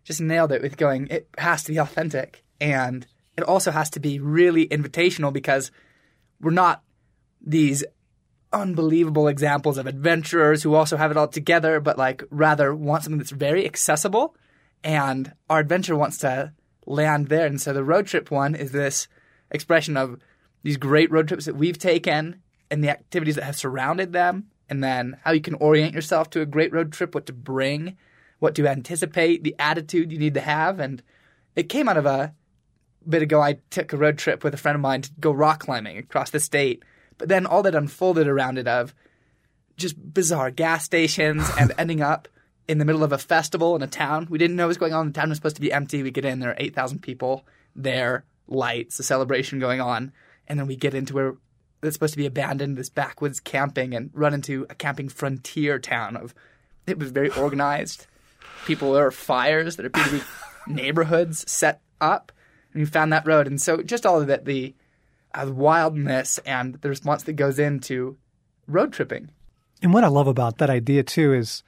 just 0.04 0.22
nailed 0.22 0.52
it 0.52 0.62
with 0.62 0.78
going, 0.78 1.08
it 1.08 1.28
has 1.38 1.64
to 1.64 1.72
be 1.72 1.78
authentic. 1.78 2.44
And 2.60 3.08
it 3.38 3.44
also 3.44 3.72
has 3.72 3.90
to 3.92 4.00
be 4.00 4.20
really 4.20 4.68
invitational 4.68 5.32
because 5.32 5.72
we're 6.40 6.52
not 6.52 6.84
these 7.42 7.84
unbelievable 8.56 9.28
examples 9.28 9.78
of 9.78 9.86
adventurers 9.86 10.64
who 10.64 10.74
also 10.74 10.98
have 10.98 11.12
it 11.12 11.18
all 11.18 11.28
together, 11.28 11.80
but 11.80 11.98
like 11.98 12.24
rather 12.30 12.74
want 12.74 13.04
something 13.04 13.18
that's 13.18 13.32
very 13.32 13.66
accessible. 13.66 14.36
And 14.84 15.34
our 15.50 15.60
adventure 15.60 15.96
wants 15.96 16.18
to 16.20 16.54
land 16.86 17.28
there. 17.28 17.46
And 17.46 17.60
so 17.60 17.74
the 17.74 17.84
road 17.84 18.08
trip 18.08 18.32
one 18.32 18.56
is 18.56 18.72
this 18.72 19.08
expression 19.52 19.98
of 19.98 20.20
these 20.64 20.78
great 20.78 21.12
road 21.12 21.28
trips 21.28 21.46
that 21.46 21.56
we've 21.56 21.78
taken 21.78 22.42
and 22.72 22.84
the 22.84 22.90
activities 22.90 23.36
that 23.36 23.44
have 23.44 23.56
surrounded 23.56 24.12
them, 24.12 24.48
and 24.68 24.84
then 24.84 25.18
how 25.24 25.32
you 25.32 25.42
can 25.42 25.54
orient 25.56 25.94
yourself 25.94 26.32
to 26.32 26.42
a 26.42 26.46
great 26.46 26.74
road 26.74 26.92
trip, 26.92 27.14
what 27.14 27.28
to 27.28 27.34
bring, 27.34 27.96
what 28.40 28.56
to 28.56 28.68
anticipate, 28.68 29.44
the 29.44 29.56
attitude 29.60 30.12
you 30.12 30.18
need 30.18 30.34
to 30.34 30.42
have. 30.42 30.80
And 30.80 31.04
it 31.56 31.70
came 31.70 31.88
out 31.88 31.98
of 31.98 32.08
a 32.08 32.34
bit 33.08 33.22
ago. 33.22 33.40
I 33.42 33.60
took 33.70 33.94
a 33.94 33.98
road 33.98 34.18
trip 34.18 34.44
with 34.44 34.56
a 34.56 34.58
friend 34.58 34.76
of 34.76 34.82
mine 34.82 35.04
to 35.04 35.12
go 35.20 35.32
rock 35.32 35.60
climbing 35.60 36.00
across 36.00 36.32
the 36.32 36.40
state, 36.40 36.84
but 37.18 37.30
then 37.30 37.46
all 37.46 37.64
that 37.64 37.76
unfolded 37.76 38.28
around 38.28 38.58
it 38.58 38.68
of 38.68 38.94
just 39.78 39.96
bizarre 40.14 40.52
gas 40.52 40.84
stations 40.84 41.50
and 41.60 41.74
ending 41.78 42.02
up 42.02 42.28
in 42.68 42.78
the 42.78 42.86
middle 42.86 43.04
of 43.04 43.12
a 43.12 43.18
festival 43.18 43.76
in 43.76 43.82
a 43.82 43.88
town. 43.88 44.28
We 44.30 44.38
didn't 44.38 44.56
know 44.56 44.64
what 44.64 44.70
was 44.70 44.78
going 44.78 44.94
on. 44.94 45.08
The 45.08 45.14
town 45.14 45.30
was 45.30 45.38
supposed 45.38 45.56
to 45.58 45.62
be 45.62 45.72
empty. 45.72 46.02
We 46.02 46.12
get 46.12 46.26
in, 46.26 46.40
there 46.40 46.52
are 46.52 46.58
8,000 46.58 47.00
people 47.00 47.46
there, 47.76 48.26
lights, 48.48 49.00
a 49.00 49.04
celebration 49.04 49.60
going 49.60 49.82
on. 49.82 50.12
And 50.48 50.60
then 50.60 50.68
we 50.68 50.76
get 50.76 50.94
into 50.94 51.14
where 51.14 51.36
it's 51.84 51.96
supposed 51.96 52.14
to 52.14 52.18
be 52.18 52.26
abandoned, 52.26 52.78
this 52.78 52.90
backwoods 52.90 53.40
camping, 53.40 53.94
and 53.94 54.10
run 54.14 54.34
into 54.34 54.66
a 54.70 54.76
camping 54.76 55.10
frontier 55.10 55.80
town 55.80 56.16
of. 56.16 56.34
It 56.88 57.00
was 57.00 57.12
very 57.12 57.30
organized. 57.30 58.08
People 58.66 58.94
there 58.94 59.08
are 59.08 59.12
fires 59.12 59.76
that 59.76 59.86
appear 59.86 60.04
to 60.04 60.12
be 60.12 60.22
neighborhoods 60.68 61.50
set 61.50 61.82
up, 62.02 62.32
and 62.74 62.82
we 62.82 62.86
found 62.86 63.12
that 63.14 63.28
road. 63.28 63.48
And 63.48 63.62
so 63.62 63.82
just 63.82 64.06
all 64.06 64.22
of 64.22 64.28
that, 64.28 64.46
the 64.46 64.74
wildness 65.44 66.38
and 66.46 66.76
the 66.76 66.90
response 66.90 67.24
that 67.24 67.34
goes 67.34 67.60
into 67.60 68.18
road 68.68 68.94
tripping. 68.94 69.30
And 69.82 69.94
what 69.94 70.04
I 70.04 70.08
love 70.08 70.28
about 70.28 70.58
that 70.60 70.70
idea 70.70 71.04
too 71.04 71.34
is 71.34 71.64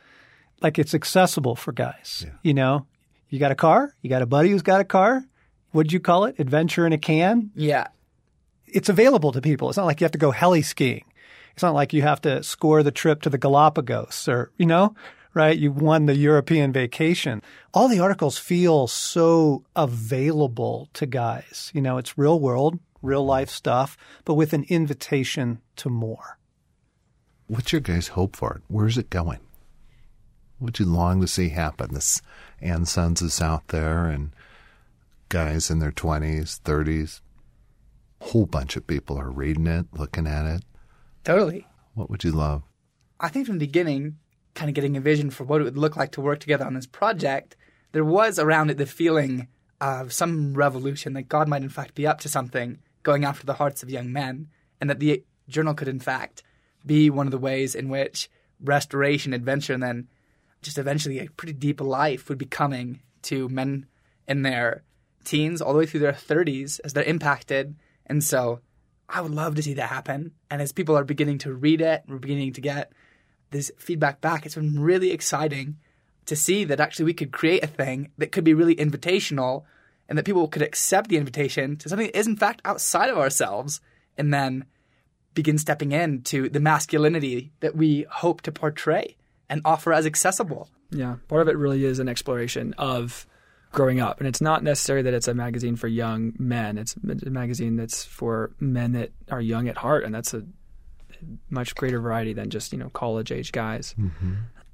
like 0.62 0.80
it's 0.80 0.94
accessible 0.96 1.56
for 1.56 1.72
guys. 1.72 2.24
Yeah. 2.26 2.34
You 2.44 2.54
know, 2.54 2.86
you 3.30 3.40
got 3.40 3.52
a 3.52 3.56
car, 3.56 3.94
you 4.02 4.10
got 4.10 4.22
a 4.22 4.26
buddy 4.26 4.50
who's 4.50 4.62
got 4.62 4.82
a 4.82 4.86
car. 4.86 5.24
What'd 5.72 5.92
you 5.92 6.00
call 6.00 6.26
it? 6.26 6.40
Adventure 6.40 6.88
in 6.88 6.94
a 6.94 6.98
can. 6.98 7.52
Yeah, 7.54 7.88
It's 8.66 8.90
available 8.90 9.32
to 9.34 9.42
people. 9.42 9.70
It's 9.70 9.78
not 9.78 9.86
like 9.86 10.00
you 10.00 10.06
have 10.06 10.12
to 10.14 10.18
go 10.18 10.32
heli 10.32 10.62
skiing. 10.62 11.04
It's 11.54 11.62
not 11.64 11.74
like 11.74 11.92
you 11.94 12.02
have 12.04 12.22
to 12.22 12.42
score 12.44 12.84
the 12.84 12.92
trip 12.92 13.22
to 13.24 13.30
the 13.30 13.38
Galapagos 13.38 14.28
or, 14.28 14.52
you 14.58 14.66
know, 14.66 14.96
right? 15.34 15.58
You 15.58 15.72
won 15.72 16.06
the 16.06 16.16
European 16.16 16.72
vacation. 16.72 17.42
All 17.74 17.88
the 17.90 18.00
articles 18.00 18.38
feel 18.38 18.88
so 18.88 19.64
available 19.76 20.90
to 20.94 21.06
guys. 21.06 21.72
You 21.74 21.82
know, 21.82 21.98
it's 21.98 22.18
real 22.18 22.40
world, 22.40 22.80
real 23.08 23.26
life 23.26 23.50
stuff, 23.50 23.98
but 24.26 24.36
with 24.36 24.54
an 24.54 24.66
invitation 24.70 25.62
to 25.78 25.90
more. 25.90 26.38
What's 27.48 27.72
your 27.72 27.82
guys' 27.82 28.10
hope 28.10 28.36
for 28.36 28.56
it? 28.56 28.64
Where's 28.68 28.98
it 28.98 29.10
going? 29.10 29.40
What 30.60 30.80
you 30.80 30.86
long 30.86 31.22
to 31.22 31.28
see 31.28 31.50
happen? 31.50 31.94
This 31.94 32.22
And 32.60 32.88
Sons 32.88 33.22
is 33.22 33.42
out 33.42 33.70
there 33.70 34.06
and 34.06 34.32
guys 35.30 35.70
in 35.70 35.80
their 35.80 35.92
20s, 35.92 36.60
30s. 36.62 37.22
Whole 38.20 38.46
bunch 38.48 38.76
of 38.76 38.88
people 38.88 39.18
are 39.18 39.30
reading 39.30 39.68
it, 39.68 39.86
looking 39.94 40.28
at 40.28 40.46
it. 40.46 40.64
totally. 41.24 41.68
What 41.94 42.10
would 42.10 42.24
you 42.24 42.32
love? 42.32 42.64
I 43.20 43.30
think 43.30 43.48
from 43.48 43.58
the 43.58 43.66
beginning, 43.66 44.18
kind 44.54 44.70
of 44.70 44.76
getting 44.76 44.98
a 44.98 45.02
vision 45.02 45.30
for 45.30 45.44
what 45.44 45.62
it 45.62 45.64
would 45.64 45.78
look 45.78 45.96
like 45.96 46.12
to 46.12 46.22
work 46.22 46.40
together 46.40 46.66
on 46.66 46.74
this 46.74 46.86
project, 46.86 47.56
there 47.92 48.06
was 48.06 48.38
around 48.38 48.70
it 48.70 48.78
the 48.78 48.86
feeling 48.86 49.48
of 49.80 50.12
some 50.12 50.54
revolution 50.54 51.14
that 51.14 51.30
God 51.30 51.48
might 51.48 51.62
in 51.62 51.70
fact 51.70 51.96
be 51.96 52.08
up 52.08 52.20
to 52.22 52.30
something 52.30 52.80
going 53.08 53.24
after 53.24 53.46
the 53.46 53.54
hearts 53.54 53.82
of 53.82 53.90
young 53.90 54.12
men, 54.12 54.50
and 54.82 54.90
that 54.90 55.00
the 55.00 55.24
journal 55.48 55.74
could 55.74 55.88
in 55.88 56.00
fact 56.00 56.44
be 56.86 57.10
one 57.10 57.26
of 57.26 57.32
the 57.32 57.38
ways 57.38 57.74
in 57.74 57.88
which 57.88 58.30
restoration, 58.62 59.32
adventure, 59.34 59.74
and 59.74 59.82
then 59.82 60.10
just 60.62 60.78
eventually 60.78 61.20
a 61.20 61.30
pretty 61.38 61.54
deep 61.54 61.80
life 61.80 62.28
would 62.28 62.38
be 62.38 62.46
coming 62.46 63.00
to 63.22 63.48
men 63.48 63.86
in 64.28 64.42
their 64.42 64.84
teens 65.24 65.62
all 65.62 65.72
the 65.72 65.80
way 65.80 65.86
through 65.86 66.02
their 66.02 66.12
30s 66.12 66.82
as 66.84 66.92
they're 66.92 67.04
impacted. 67.06 67.76
And 68.08 68.22
so 68.22 68.60
I 69.08 69.22
would 69.22 69.32
love 69.32 69.56
to 69.56 69.64
see 69.64 69.76
that 69.76 69.88
happen. 69.88 70.34
And 70.52 70.62
as 70.62 70.74
people 70.74 70.98
are 70.98 71.06
beginning 71.06 71.38
to 71.40 71.54
read 71.54 71.80
it, 71.80 72.04
we're 72.10 72.18
beginning 72.18 72.52
to 72.54 72.62
get 72.62 72.92
this 73.52 73.72
feedback 73.78 74.20
back. 74.20 74.46
It's 74.46 74.56
been 74.56 74.82
really 74.82 75.12
exciting 75.12 75.78
to 76.26 76.36
see 76.36 76.66
that 76.66 76.82
actually 76.82 77.06
we 77.06 77.14
could 77.14 77.32
create 77.32 77.64
a 77.64 77.68
thing 77.68 78.12
that 78.18 78.34
could 78.34 78.44
be 78.44 78.54
really 78.54 78.76
invitational 78.76 79.64
and 80.10 80.18
that 80.18 80.26
people 80.26 80.48
could 80.48 80.62
accept 80.62 81.10
the 81.10 81.18
invitation 81.18 81.78
to 81.78 81.90
something 81.90 82.08
that 82.08 82.18
is 82.18 82.28
in 82.28 82.36
fact 82.36 82.62
outside 82.66 83.10
of 83.10 83.18
ourselves 83.18 83.82
and 84.18 84.34
then 84.34 84.66
begin 85.34 85.58
stepping 85.58 85.92
into 85.92 86.50
the 86.50 86.60
masculinity 86.60 87.52
that 87.60 87.76
we 87.76 88.06
hope 88.10 88.42
to 88.42 88.52
portray 88.52 89.16
and 89.50 89.62
offer 89.64 89.94
as 89.94 90.06
accessible. 90.06 90.70
Yeah, 90.90 91.18
part 91.28 91.42
of 91.42 91.48
it 91.48 91.58
really 91.58 91.86
is 91.86 92.00
an 92.00 92.10
exploration 92.10 92.74
of 92.78 93.28
growing 93.72 94.00
up, 94.00 94.20
and 94.20 94.28
it's 94.28 94.42
not 94.42 94.64
necessarily 94.64 95.04
that 95.04 95.14
it's 95.14 95.28
a 95.28 95.34
magazine 95.34 95.76
for 95.76 95.88
young 95.88 96.34
men. 96.40 96.78
It's 96.78 96.96
a 96.96 97.30
magazine 97.30 97.76
that's 97.76 98.04
for 98.04 98.52
men 98.60 98.94
that 98.94 99.12
are 99.30 99.42
young 99.42 99.68
at 99.68 99.78
heart, 99.78 100.06
and 100.06 100.16
that's 100.16 100.34
a 100.34 100.44
much 101.50 101.76
greater 101.76 102.00
variety 102.00 102.34
than 102.34 102.50
just 102.50 102.72
you 102.72 102.80
know 102.80 102.90
college 102.90 103.32
age 103.32 103.52
guys. 103.52 103.94
Mm-hmm. 104.00 104.34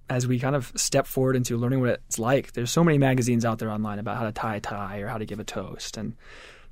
As 0.09 0.27
we 0.27 0.37
kind 0.37 0.55
of 0.55 0.71
step 0.75 1.07
forward 1.07 1.35
into 1.35 1.57
learning 1.57 1.79
what 1.79 1.89
it's 1.89 2.19
like, 2.19 2.51
there's 2.53 2.69
so 2.71 2.83
many 2.83 2.97
magazines 2.97 3.45
out 3.45 3.59
there 3.59 3.71
online 3.71 3.99
about 3.99 4.17
how 4.17 4.25
to 4.25 4.31
tie 4.31 4.57
a 4.57 4.59
tie 4.59 4.99
or 4.99 5.07
how 5.07 5.17
to 5.17 5.25
give 5.25 5.39
a 5.39 5.43
toast, 5.43 5.97
and 5.97 6.13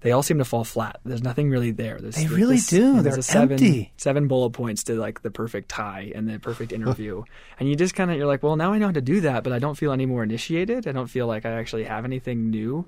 they 0.02 0.12
all 0.12 0.22
seem 0.24 0.38
to 0.40 0.46
fall 0.46 0.64
flat. 0.64 1.00
There's 1.06 1.24
nothing 1.24 1.50
really 1.50 1.72
there. 1.72 1.98
There's, 2.00 2.16
They 2.16 2.28
really 2.28 2.56
this- 2.58 2.68
do. 2.68 2.94
there's 2.94 3.04
They're 3.04 3.20
a 3.20 3.24
seven, 3.24 3.52
empty. 3.54 3.94
Seven 3.98 4.28
bullet 4.28 4.50
points 4.52 4.84
to 4.86 4.96
like 4.96 5.22
the 5.22 5.32
perfect 5.32 5.70
tie 5.70 6.12
and 6.14 6.28
the 6.30 6.40
perfect 6.40 6.72
interview, 6.78 7.24
and 7.60 7.70
you 7.70 7.76
just 7.76 7.96
kind 7.96 8.12
of 8.12 8.18
you're 8.18 8.28
like, 8.28 8.44
well, 8.44 8.56
now 8.58 8.74
I 8.74 8.78
know 8.80 8.88
how 8.88 8.92
to 8.94 9.02
do 9.02 9.22
that, 9.22 9.44
but 9.44 9.54
I 9.54 9.60
don't 9.60 9.76
feel 9.76 9.92
any 9.94 10.06
more 10.06 10.24
initiated. 10.24 10.88
I 10.88 10.92
don't 10.92 11.08
feel 11.08 11.26
like 11.28 11.46
I 11.46 11.52
actually 11.52 11.86
have 11.86 12.04
anything 12.06 12.50
new. 12.50 12.86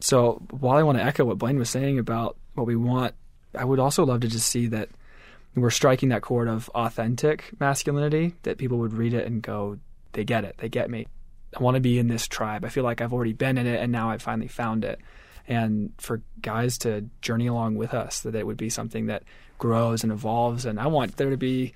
So 0.00 0.42
while 0.50 0.76
I 0.76 0.82
want 0.82 0.98
to 0.98 1.04
echo 1.04 1.24
what 1.24 1.38
Blaine 1.38 1.58
was 1.58 1.70
saying 1.70 1.98
about 1.98 2.36
what 2.54 2.66
we 2.66 2.76
want, 2.76 3.14
I 3.56 3.64
would 3.64 3.78
also 3.80 4.04
love 4.04 4.20
to 4.20 4.28
just 4.28 4.48
see 4.48 4.66
that 4.68 4.88
we're 5.56 5.70
striking 5.70 6.08
that 6.10 6.22
chord 6.22 6.48
of 6.48 6.68
authentic 6.70 7.50
masculinity 7.60 8.34
that 8.42 8.58
people 8.58 8.78
would 8.78 8.92
read 8.92 9.14
it 9.14 9.26
and 9.26 9.42
go, 9.42 9.78
they 10.12 10.24
get 10.24 10.44
it, 10.44 10.56
they 10.58 10.68
get 10.68 10.90
me. 10.90 11.06
I 11.56 11.62
want 11.62 11.76
to 11.76 11.80
be 11.80 11.98
in 11.98 12.08
this 12.08 12.26
tribe. 12.26 12.64
I 12.64 12.68
feel 12.68 12.84
like 12.84 13.00
I've 13.00 13.12
already 13.12 13.32
been 13.32 13.58
in 13.58 13.66
it 13.66 13.80
and 13.80 13.92
now 13.92 14.10
I've 14.10 14.22
finally 14.22 14.48
found 14.48 14.84
it. 14.84 15.00
And 15.46 15.92
for 15.98 16.22
guys 16.40 16.78
to 16.78 17.08
journey 17.20 17.46
along 17.46 17.76
with 17.76 17.94
us, 17.94 18.20
that 18.20 18.34
it 18.34 18.46
would 18.46 18.56
be 18.56 18.70
something 18.70 19.06
that 19.06 19.22
grows 19.58 20.02
and 20.02 20.10
evolves. 20.10 20.64
And 20.64 20.80
I 20.80 20.86
want 20.86 21.16
there 21.16 21.30
to 21.30 21.36
be, 21.36 21.74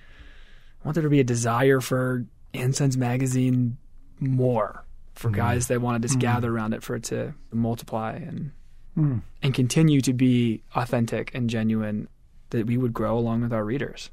I 0.83 0.89
want 0.89 0.95
there 0.95 1.03
to 1.03 1.11
be 1.11 1.21
a 1.21 1.25
desire 1.25 1.81
for 1.81 2.25
Sons 2.73 2.97
magazine 2.97 3.77
more 4.19 4.85
for 5.15 5.29
mm-hmm. 5.29 5.37
guys 5.37 5.69
that 5.69 5.81
want 5.81 6.01
to 6.01 6.09
just 6.09 6.19
gather 6.19 6.53
around 6.53 6.73
it 6.73 6.83
for 6.83 6.97
it 6.97 7.05
to 7.05 7.35
multiply 7.53 8.15
and 8.15 8.53
mm. 8.97 9.21
and 9.43 9.55
continue 9.55 10.01
to 10.01 10.13
be 10.13 10.63
authentic 10.75 11.35
and 11.35 11.51
genuine 11.51 12.09
that 12.51 12.67
we 12.67 12.77
would 12.77 12.93
grow 12.93 13.19
along 13.19 13.43
with 13.43 13.53
our 13.53 13.65
readers. 13.65 14.11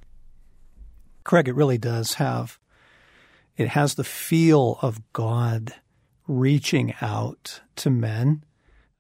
Craig, 1.23 1.47
it 1.47 1.55
really 1.55 1.77
does 1.77 2.15
have, 2.15 2.59
it 3.57 3.69
has 3.69 3.95
the 3.95 4.03
feel 4.03 4.77
of 4.81 5.01
God 5.13 5.73
reaching 6.27 6.93
out 7.01 7.61
to 7.77 7.89
men 7.89 8.43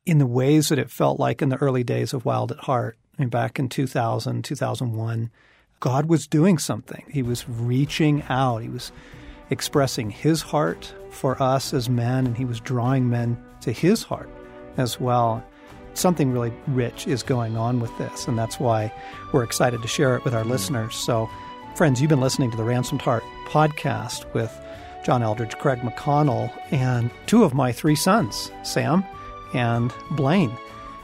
in 0.05 0.17
the 0.17 0.25
ways 0.25 0.69
that 0.69 0.79
it 0.79 0.91
felt 0.91 1.19
like 1.19 1.41
in 1.41 1.49
the 1.49 1.57
early 1.57 1.83
days 1.83 2.13
of 2.13 2.25
Wild 2.25 2.51
at 2.51 2.59
Heart. 2.59 2.97
I 3.17 3.21
mean, 3.21 3.29
back 3.29 3.59
in 3.59 3.69
2000, 3.69 4.43
2001, 4.43 5.31
God 5.79 6.07
was 6.07 6.27
doing 6.27 6.57
something. 6.57 7.03
He 7.11 7.23
was 7.23 7.47
reaching 7.47 8.23
out. 8.29 8.59
He 8.59 8.69
was 8.69 8.91
expressing 9.49 10.09
his 10.09 10.41
heart 10.41 10.93
for 11.11 11.41
us 11.41 11.73
as 11.73 11.89
men, 11.89 12.25
and 12.25 12.37
he 12.37 12.45
was 12.45 12.59
drawing 12.59 13.09
men 13.09 13.37
to 13.61 13.71
his 13.71 14.03
heart 14.03 14.29
as 14.77 14.99
well. 14.99 15.43
Something 15.95 16.31
really 16.31 16.53
rich 16.67 17.07
is 17.07 17.23
going 17.23 17.57
on 17.57 17.79
with 17.79 17.97
this, 17.97 18.27
and 18.27 18.37
that's 18.37 18.59
why 18.59 18.93
we're 19.31 19.43
excited 19.43 19.81
to 19.81 19.87
share 19.87 20.15
it 20.15 20.25
with 20.25 20.35
our 20.35 20.43
mm. 20.43 20.49
listeners. 20.49 20.95
So, 20.95 21.29
friends, 21.75 22.01
you've 22.01 22.09
been 22.09 22.21
listening 22.21 22.51
to 22.51 22.57
the 22.57 22.63
Ransomed 22.63 23.01
Heart 23.01 23.23
podcast 23.47 24.31
with 24.33 24.53
John 25.05 25.21
Eldredge, 25.21 25.57
Craig 25.57 25.79
McConnell, 25.79 26.51
and 26.71 27.09
two 27.27 27.43
of 27.43 27.53
my 27.53 27.71
three 27.71 27.95
sons, 27.95 28.51
Sam 28.63 29.05
and 29.53 29.93
Blaine. 30.11 30.51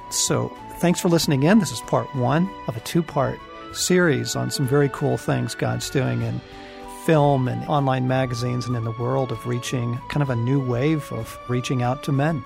So, 0.09 0.49
thanks 0.79 0.99
for 0.99 1.07
listening 1.07 1.43
in. 1.43 1.59
This 1.59 1.71
is 1.71 1.79
part 1.81 2.13
one 2.15 2.49
of 2.67 2.75
a 2.75 2.81
two 2.81 3.01
part 3.01 3.39
series 3.71 4.35
on 4.35 4.51
some 4.51 4.67
very 4.67 4.89
cool 4.89 5.15
things 5.15 5.55
God's 5.55 5.89
doing 5.89 6.21
in 6.21 6.41
film 7.05 7.47
and 7.47 7.63
online 7.69 8.07
magazines 8.07 8.65
and 8.65 8.75
in 8.75 8.83
the 8.83 8.91
world 8.91 9.31
of 9.31 9.47
reaching 9.47 9.97
kind 10.09 10.21
of 10.21 10.29
a 10.29 10.35
new 10.35 10.59
wave 10.59 11.11
of 11.13 11.39
reaching 11.47 11.81
out 11.81 12.03
to 12.03 12.11
men. 12.11 12.43